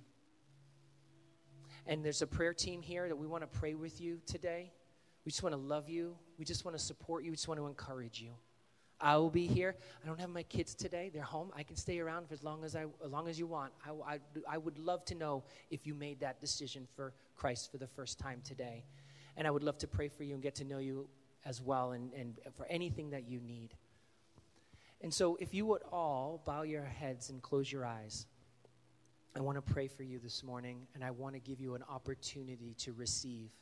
And 1.87 2.05
there's 2.05 2.23
a 2.23 2.27
prayer 2.27 2.55
team 2.55 2.83
here 2.83 3.09
that 3.09 3.17
we 3.17 3.27
want 3.27 3.43
to 3.43 3.59
pray 3.59 3.75
with 3.75 4.01
you 4.01 4.21
today. 4.27 4.73
We 5.25 5.31
just 5.31 5.43
want 5.43 5.55
to 5.55 5.61
love 5.61 5.89
you. 5.89 6.17
We 6.39 6.45
just 6.45 6.65
want 6.65 6.77
to 6.77 6.83
support 6.83 7.25
you. 7.25 7.31
We 7.31 7.37
just 7.37 7.49
want 7.49 7.61
to 7.61 7.67
encourage 7.67 8.21
you. 8.21 8.31
I 9.01 9.17
will 9.17 9.31
be 9.31 9.47
here. 9.47 9.77
I 10.03 10.07
don't 10.07 10.19
have 10.19 10.31
my 10.31 10.43
kids 10.43 10.75
today. 10.75 11.11
They're 11.13 11.23
home. 11.23 11.53
I 11.57 11.63
can 11.63 11.77
stay 11.77 12.01
around 12.01 12.27
for 12.27 12.35
as 12.35 12.43
long 12.43 12.65
as 12.65 12.75
I, 12.75 12.87
as 13.05 13.11
long 13.11 13.29
as 13.29 13.39
you 13.39 13.47
want. 13.47 13.73
I, 13.87 14.15
I, 14.15 14.19
I 14.51 14.59
would 14.59 14.79
love 14.79 15.05
to 15.07 15.15
know 15.15 15.45
if 15.71 15.87
you 15.87 15.95
made 15.95 16.21
that 16.21 16.41
decision 16.41 16.89
for 16.97 17.13
Christ 17.37 17.71
for 17.71 17.79
the 17.79 17.87
first 17.87 18.19
time 18.19 18.41
today. 18.43 18.85
And 19.39 19.47
I 19.47 19.51
would 19.51 19.63
love 19.63 19.79
to 19.79 19.87
pray 19.87 20.09
for 20.09 20.25
you 20.25 20.35
and 20.35 20.43
get 20.43 20.57
to 20.57 20.65
know 20.65 20.79
you 20.79 21.09
as 21.47 21.63
well 21.63 21.93
and, 21.93 22.13
and 22.13 22.39
for 22.57 22.67
anything 22.67 23.11
that 23.11 23.27
you 23.27 23.41
need. 23.41 23.73
And 25.01 25.15
so, 25.15 25.37
if 25.41 25.55
you 25.55 25.65
would 25.67 25.83
all 25.93 26.43
bow 26.45 26.63
your 26.63 26.83
heads 26.83 27.31
and 27.31 27.41
close 27.41 27.71
your 27.71 27.87
eyes, 27.87 28.27
I 29.37 29.41
want 29.41 29.55
to 29.57 29.63
pray 29.63 29.87
for 29.87 30.03
you 30.03 30.19
this 30.19 30.43
morning, 30.43 30.89
and 30.95 31.05
I 31.05 31.13
want 31.13 31.35
to 31.35 31.41
give 31.41 31.61
you 31.61 31.77
an 31.77 31.85
opportunity 31.89 32.75
to 32.79 32.93
receive. 32.93 33.53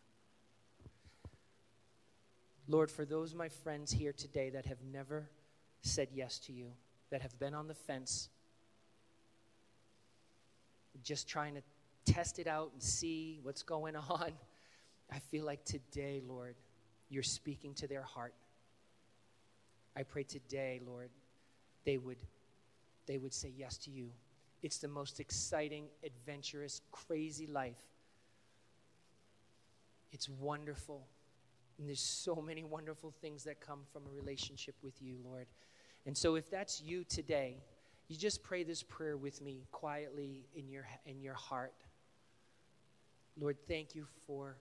Lord, 2.66 2.90
for 2.90 3.04
those 3.04 3.34
my 3.34 3.50
friends 3.50 3.92
here 3.92 4.12
today 4.12 4.48
that 4.50 4.64
have 4.64 4.82
never 4.90 5.28
said 5.82 6.08
yes 6.14 6.38
to 6.40 6.52
you, 6.52 6.72
that 7.10 7.20
have 7.20 7.38
been 7.38 7.52
on 7.52 7.68
the 7.68 7.74
fence, 7.74 8.30
just 11.02 11.28
trying 11.28 11.54
to 11.54 11.62
test 12.10 12.38
it 12.38 12.46
out 12.46 12.70
and 12.72 12.82
see 12.82 13.38
what's 13.42 13.62
going 13.62 13.94
on, 14.08 14.32
I 15.12 15.18
feel 15.18 15.44
like 15.44 15.64
today, 15.64 16.22
Lord, 16.26 16.56
you're 17.08 17.22
speaking 17.22 17.74
to 17.74 17.86
their 17.86 18.02
heart. 18.02 18.34
I 19.96 20.02
pray 20.02 20.24
today, 20.24 20.80
Lord, 20.86 21.10
they 21.84 21.98
would, 21.98 22.18
they 23.06 23.18
would 23.18 23.32
say 23.32 23.52
yes 23.56 23.78
to 23.78 23.90
you. 23.90 24.10
It's 24.62 24.78
the 24.78 24.88
most 24.88 25.20
exciting, 25.20 25.84
adventurous, 26.04 26.80
crazy 26.90 27.46
life. 27.46 27.76
It's 30.12 30.28
wonderful. 30.28 31.06
And 31.78 31.88
there's 31.88 32.00
so 32.00 32.36
many 32.36 32.64
wonderful 32.64 33.12
things 33.20 33.44
that 33.44 33.60
come 33.60 33.80
from 33.92 34.02
a 34.06 34.14
relationship 34.14 34.74
with 34.82 35.00
you, 35.00 35.16
Lord. 35.24 35.46
And 36.06 36.16
so 36.16 36.36
if 36.36 36.50
that's 36.50 36.80
you 36.80 37.04
today, 37.04 37.56
you 38.08 38.16
just 38.16 38.42
pray 38.42 38.62
this 38.62 38.82
prayer 38.82 39.16
with 39.16 39.42
me 39.42 39.66
quietly 39.72 40.46
in 40.54 40.68
your 40.68 40.86
in 41.06 41.20
your 41.20 41.34
heart. 41.34 41.74
Lord, 43.38 43.56
thank 43.68 43.94
you 43.94 44.06
for 44.26 44.56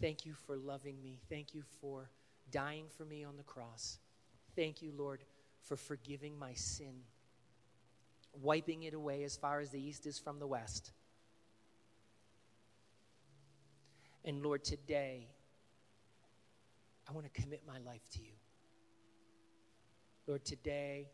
thank 0.00 0.26
you 0.26 0.34
for 0.34 0.56
loving 0.56 1.02
me. 1.02 1.18
Thank 1.28 1.54
you 1.54 1.62
for 1.80 2.10
dying 2.50 2.86
for 2.96 3.04
me 3.04 3.24
on 3.24 3.36
the 3.36 3.42
cross. 3.42 3.98
Thank 4.56 4.82
you, 4.82 4.92
Lord, 4.96 5.24
for 5.62 5.76
forgiving 5.76 6.38
my 6.38 6.52
sin, 6.54 7.02
wiping 8.40 8.84
it 8.84 8.94
away 8.94 9.24
as 9.24 9.36
far 9.36 9.60
as 9.60 9.70
the 9.70 9.80
east 9.80 10.06
is 10.06 10.18
from 10.18 10.38
the 10.38 10.46
west. 10.46 10.92
And 14.24 14.42
Lord, 14.42 14.64
today, 14.64 15.28
I 17.08 17.12
want 17.12 17.32
to 17.32 17.42
commit 17.42 17.62
my 17.66 17.78
life 17.78 18.08
to 18.14 18.20
you. 18.20 18.32
Lord, 20.26 20.44
today, 20.44 21.08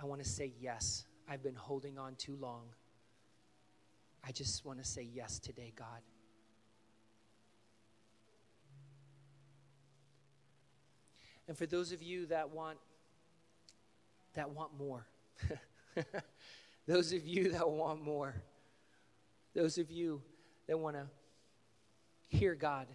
I 0.00 0.06
want 0.06 0.22
to 0.22 0.28
say 0.28 0.52
yes. 0.60 1.04
I've 1.28 1.42
been 1.42 1.54
holding 1.54 1.98
on 1.98 2.16
too 2.16 2.36
long. 2.40 2.64
I 4.24 4.32
just 4.32 4.64
want 4.64 4.82
to 4.82 4.84
say 4.84 5.08
yes 5.14 5.38
today, 5.38 5.72
God. 5.76 6.00
And 11.50 11.58
for 11.58 11.66
those 11.66 11.90
of 11.90 12.00
you 12.00 12.26
that 12.26 12.48
want 12.48 12.78
that 14.34 14.50
want 14.50 14.70
more. 14.78 15.04
those 16.86 17.12
of 17.12 17.26
you 17.26 17.50
that 17.50 17.68
want 17.68 18.04
more. 18.04 18.36
Those 19.52 19.76
of 19.76 19.90
you 19.90 20.22
that 20.68 20.78
want 20.78 20.94
to 20.94 21.06
hear 22.28 22.54
God 22.54 22.86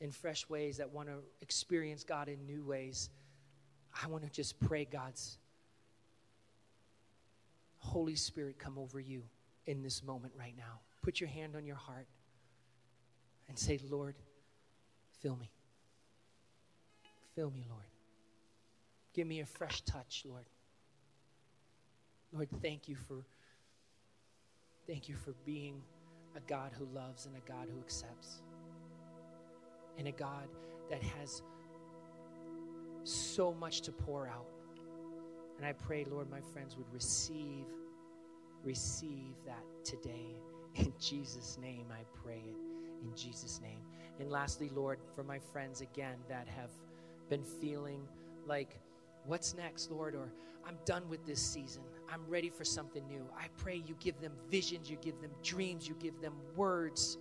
in 0.00 0.10
fresh 0.10 0.48
ways, 0.48 0.78
that 0.78 0.90
want 0.90 1.08
to 1.08 1.18
experience 1.42 2.04
God 2.04 2.30
in 2.30 2.46
new 2.46 2.64
ways, 2.64 3.10
I 4.02 4.06
want 4.06 4.24
to 4.24 4.30
just 4.30 4.58
pray 4.60 4.86
God's 4.86 5.36
Holy 7.80 8.16
Spirit 8.16 8.58
come 8.58 8.78
over 8.78 8.98
you 8.98 9.24
in 9.66 9.82
this 9.82 10.02
moment 10.02 10.32
right 10.38 10.54
now. 10.56 10.80
Put 11.02 11.20
your 11.20 11.28
hand 11.28 11.54
on 11.54 11.66
your 11.66 11.76
heart 11.76 12.06
and 13.46 13.58
say, 13.58 13.78
Lord, 13.90 14.14
fill 15.20 15.36
me. 15.36 15.50
Fill 17.38 17.52
me, 17.52 17.64
Lord. 17.70 17.84
Give 19.14 19.24
me 19.24 19.38
a 19.38 19.46
fresh 19.46 19.82
touch, 19.82 20.24
Lord. 20.28 20.46
Lord, 22.32 22.48
thank 22.60 22.88
you 22.88 22.96
for 22.96 23.24
thank 24.88 25.08
you 25.08 25.14
for 25.14 25.34
being 25.46 25.80
a 26.36 26.40
God 26.48 26.72
who 26.76 26.84
loves 26.92 27.26
and 27.26 27.36
a 27.36 27.48
God 27.48 27.68
who 27.72 27.78
accepts. 27.78 28.42
And 29.98 30.08
a 30.08 30.10
God 30.10 30.48
that 30.90 31.00
has 31.00 31.42
so 33.04 33.54
much 33.54 33.82
to 33.82 33.92
pour 33.92 34.26
out. 34.26 34.48
And 35.58 35.64
I 35.64 35.74
pray, 35.74 36.04
Lord, 36.10 36.28
my 36.28 36.40
friends 36.40 36.76
would 36.76 36.92
receive 36.92 37.66
receive 38.64 39.36
that 39.46 39.62
today. 39.84 40.34
In 40.74 40.92
Jesus' 40.98 41.56
name, 41.62 41.86
I 41.92 42.02
pray 42.20 42.42
it. 42.44 43.06
In 43.06 43.14
Jesus' 43.14 43.60
name. 43.62 43.78
And 44.18 44.28
lastly, 44.28 44.72
Lord, 44.74 44.98
for 45.14 45.22
my 45.22 45.38
friends 45.38 45.82
again 45.82 46.16
that 46.28 46.48
have 46.48 46.70
been 47.28 47.44
feeling 47.44 48.00
like, 48.46 48.78
what's 49.26 49.54
next, 49.54 49.90
Lord? 49.90 50.14
Or 50.14 50.32
I'm 50.66 50.76
done 50.84 51.08
with 51.08 51.24
this 51.26 51.40
season. 51.40 51.82
I'm 52.12 52.22
ready 52.28 52.50
for 52.50 52.64
something 52.64 53.06
new. 53.06 53.24
I 53.36 53.46
pray 53.56 53.82
you 53.86 53.94
give 54.00 54.20
them 54.20 54.32
visions, 54.50 54.90
you 54.90 54.96
give 55.00 55.20
them 55.20 55.30
dreams, 55.42 55.86
you 55.86 55.94
give 55.98 56.20
them 56.20 56.34
words, 56.56 57.18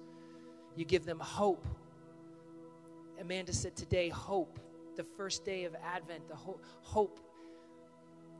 you 0.76 0.86
give 0.86 1.06
them 1.06 1.20
hope. 1.20 1.66
Amanda 3.20 3.54
said 3.54 3.76
today, 3.76 4.10
hope, 4.10 4.60
the 4.96 5.04
first 5.04 5.44
day 5.46 5.66
of 5.66 5.76
Advent, 5.84 6.28
the 6.28 6.36
hope, 6.36 6.64
hope, 6.82 7.20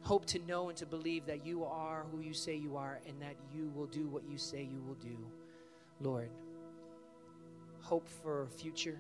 hope 0.02 0.26
to 0.26 0.40
know 0.40 0.70
and 0.70 0.78
to 0.78 0.86
believe 0.86 1.26
that 1.26 1.46
you 1.46 1.66
are 1.66 2.06
who 2.12 2.22
you 2.22 2.34
say 2.34 2.56
you 2.56 2.78
are 2.78 3.00
and 3.08 3.22
that 3.22 3.36
you 3.54 3.72
will 3.76 3.88
do 3.88 4.08
what 4.08 4.24
you 4.30 4.38
say 4.38 4.62
you 4.62 4.82
will 4.88 4.96
do, 4.96 5.18
Lord. 6.00 6.30
Hope 7.82 8.08
for 8.08 8.48
future 8.58 9.00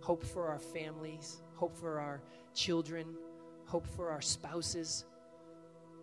hope 0.00 0.24
for 0.24 0.48
our 0.48 0.58
families, 0.58 1.42
hope 1.54 1.76
for 1.76 2.00
our 2.00 2.22
children, 2.54 3.06
hope 3.66 3.86
for 3.86 4.10
our 4.10 4.20
spouses, 4.20 5.04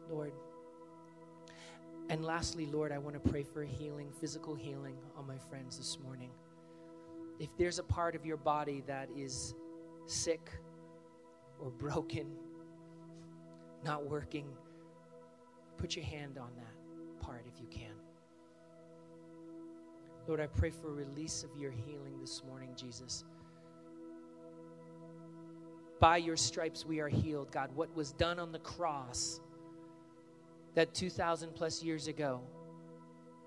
Lord. 0.09 0.31
And 2.09 2.23
lastly, 2.23 2.67
Lord, 2.67 2.91
I 2.91 2.97
want 2.97 3.21
to 3.21 3.29
pray 3.29 3.43
for 3.43 3.63
healing, 3.63 4.11
physical 4.19 4.53
healing 4.53 4.95
on 5.17 5.25
my 5.25 5.37
friends 5.49 5.77
this 5.77 5.97
morning. 6.03 6.29
If 7.39 7.49
there's 7.57 7.79
a 7.79 7.83
part 7.83 8.15
of 8.15 8.25
your 8.25 8.37
body 8.37 8.83
that 8.87 9.09
is 9.15 9.55
sick 10.05 10.51
or 11.59 11.71
broken, 11.71 12.27
not 13.83 14.07
working, 14.07 14.45
put 15.77 15.95
your 15.95 16.05
hand 16.05 16.37
on 16.37 16.49
that 16.55 17.21
part 17.25 17.45
if 17.51 17.59
you 17.59 17.67
can. 17.67 17.93
Lord, 20.27 20.39
I 20.39 20.47
pray 20.47 20.69
for 20.69 20.89
a 20.89 20.93
release 20.93 21.43
of 21.43 21.49
your 21.59 21.71
healing 21.71 22.19
this 22.19 22.43
morning, 22.47 22.69
Jesus. 22.75 23.23
By 25.99 26.17
your 26.17 26.37
stripes 26.37 26.85
we 26.85 26.99
are 26.99 27.07
healed, 27.07 27.51
God. 27.51 27.69
What 27.73 27.95
was 27.95 28.11
done 28.11 28.39
on 28.39 28.51
the 28.51 28.59
cross 28.59 29.39
that 30.75 30.93
2,000 30.93 31.55
plus 31.55 31.81
years 31.81 32.07
ago 32.07 32.41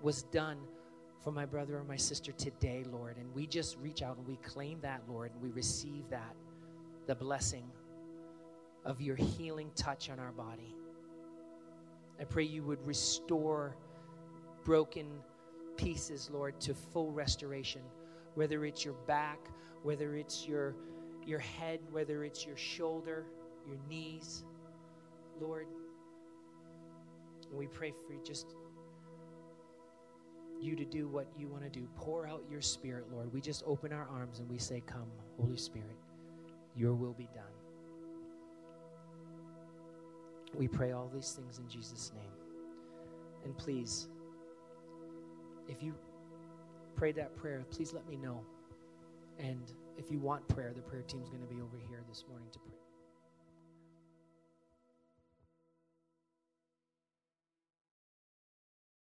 was 0.01 0.23
done 0.23 0.57
for 1.23 1.31
my 1.31 1.45
brother 1.45 1.77
or 1.77 1.83
my 1.83 1.95
sister 1.95 2.31
today, 2.31 2.83
Lord. 2.91 3.17
And 3.17 3.33
we 3.35 3.45
just 3.45 3.77
reach 3.77 4.01
out 4.01 4.17
and 4.17 4.27
we 4.27 4.37
claim 4.37 4.79
that, 4.81 5.03
Lord, 5.07 5.31
and 5.33 5.41
we 5.41 5.49
receive 5.49 6.09
that, 6.09 6.35
the 7.07 7.15
blessing 7.15 7.65
of 8.85 9.01
your 9.01 9.15
healing 9.15 9.69
touch 9.75 10.09
on 10.09 10.19
our 10.19 10.31
body. 10.31 10.75
I 12.19 12.23
pray 12.23 12.43
you 12.43 12.63
would 12.63 12.85
restore 12.85 13.75
broken 14.63 15.07
pieces, 15.77 16.29
Lord, 16.33 16.59
to 16.61 16.73
full 16.73 17.11
restoration, 17.11 17.81
whether 18.35 18.65
it's 18.65 18.83
your 18.83 18.95
back, 19.05 19.39
whether 19.83 20.15
it's 20.15 20.47
your 20.47 20.75
your 21.25 21.39
head, 21.39 21.79
whether 21.91 22.23
it's 22.23 22.45
your 22.45 22.57
shoulder, 22.57 23.25
your 23.67 23.77
knees, 23.87 24.43
Lord. 25.39 25.67
we 27.51 27.67
pray 27.67 27.91
for 27.91 28.13
just 28.23 28.53
you 30.61 30.75
to 30.75 30.85
do 30.85 31.07
what 31.07 31.27
you 31.37 31.47
want 31.47 31.63
to 31.63 31.69
do. 31.69 31.87
Pour 31.95 32.27
out 32.27 32.43
your 32.49 32.61
spirit, 32.61 33.05
Lord. 33.11 33.31
We 33.33 33.41
just 33.41 33.63
open 33.65 33.93
our 33.93 34.07
arms 34.11 34.39
and 34.39 34.49
we 34.49 34.57
say, 34.57 34.81
Come, 34.85 35.07
Holy 35.39 35.57
Spirit, 35.57 35.97
your 36.75 36.93
will 36.93 37.13
be 37.13 37.29
done. 37.33 37.43
We 40.53 40.67
pray 40.67 40.91
all 40.91 41.09
these 41.13 41.31
things 41.31 41.59
in 41.59 41.67
Jesus' 41.69 42.11
name. 42.15 42.31
And 43.45 43.57
please, 43.57 44.09
if 45.67 45.81
you 45.81 45.93
prayed 46.95 47.15
that 47.15 47.35
prayer, 47.37 47.65
please 47.71 47.93
let 47.93 48.07
me 48.09 48.17
know. 48.17 48.41
And 49.37 49.71
if 49.99 50.09
you 50.09 50.17
want 50.17 50.47
prayer, 50.47 50.71
the 50.73 50.81
prayer 50.81 51.03
team 51.03 51.21
is 51.21 51.29
going 51.29 51.41
to 51.41 51.53
be 51.53 51.61
over 51.61 51.77
here 51.89 52.01
this 52.07 52.23
morning 52.29 52.47
to 52.53 52.59
pray. 52.59 52.88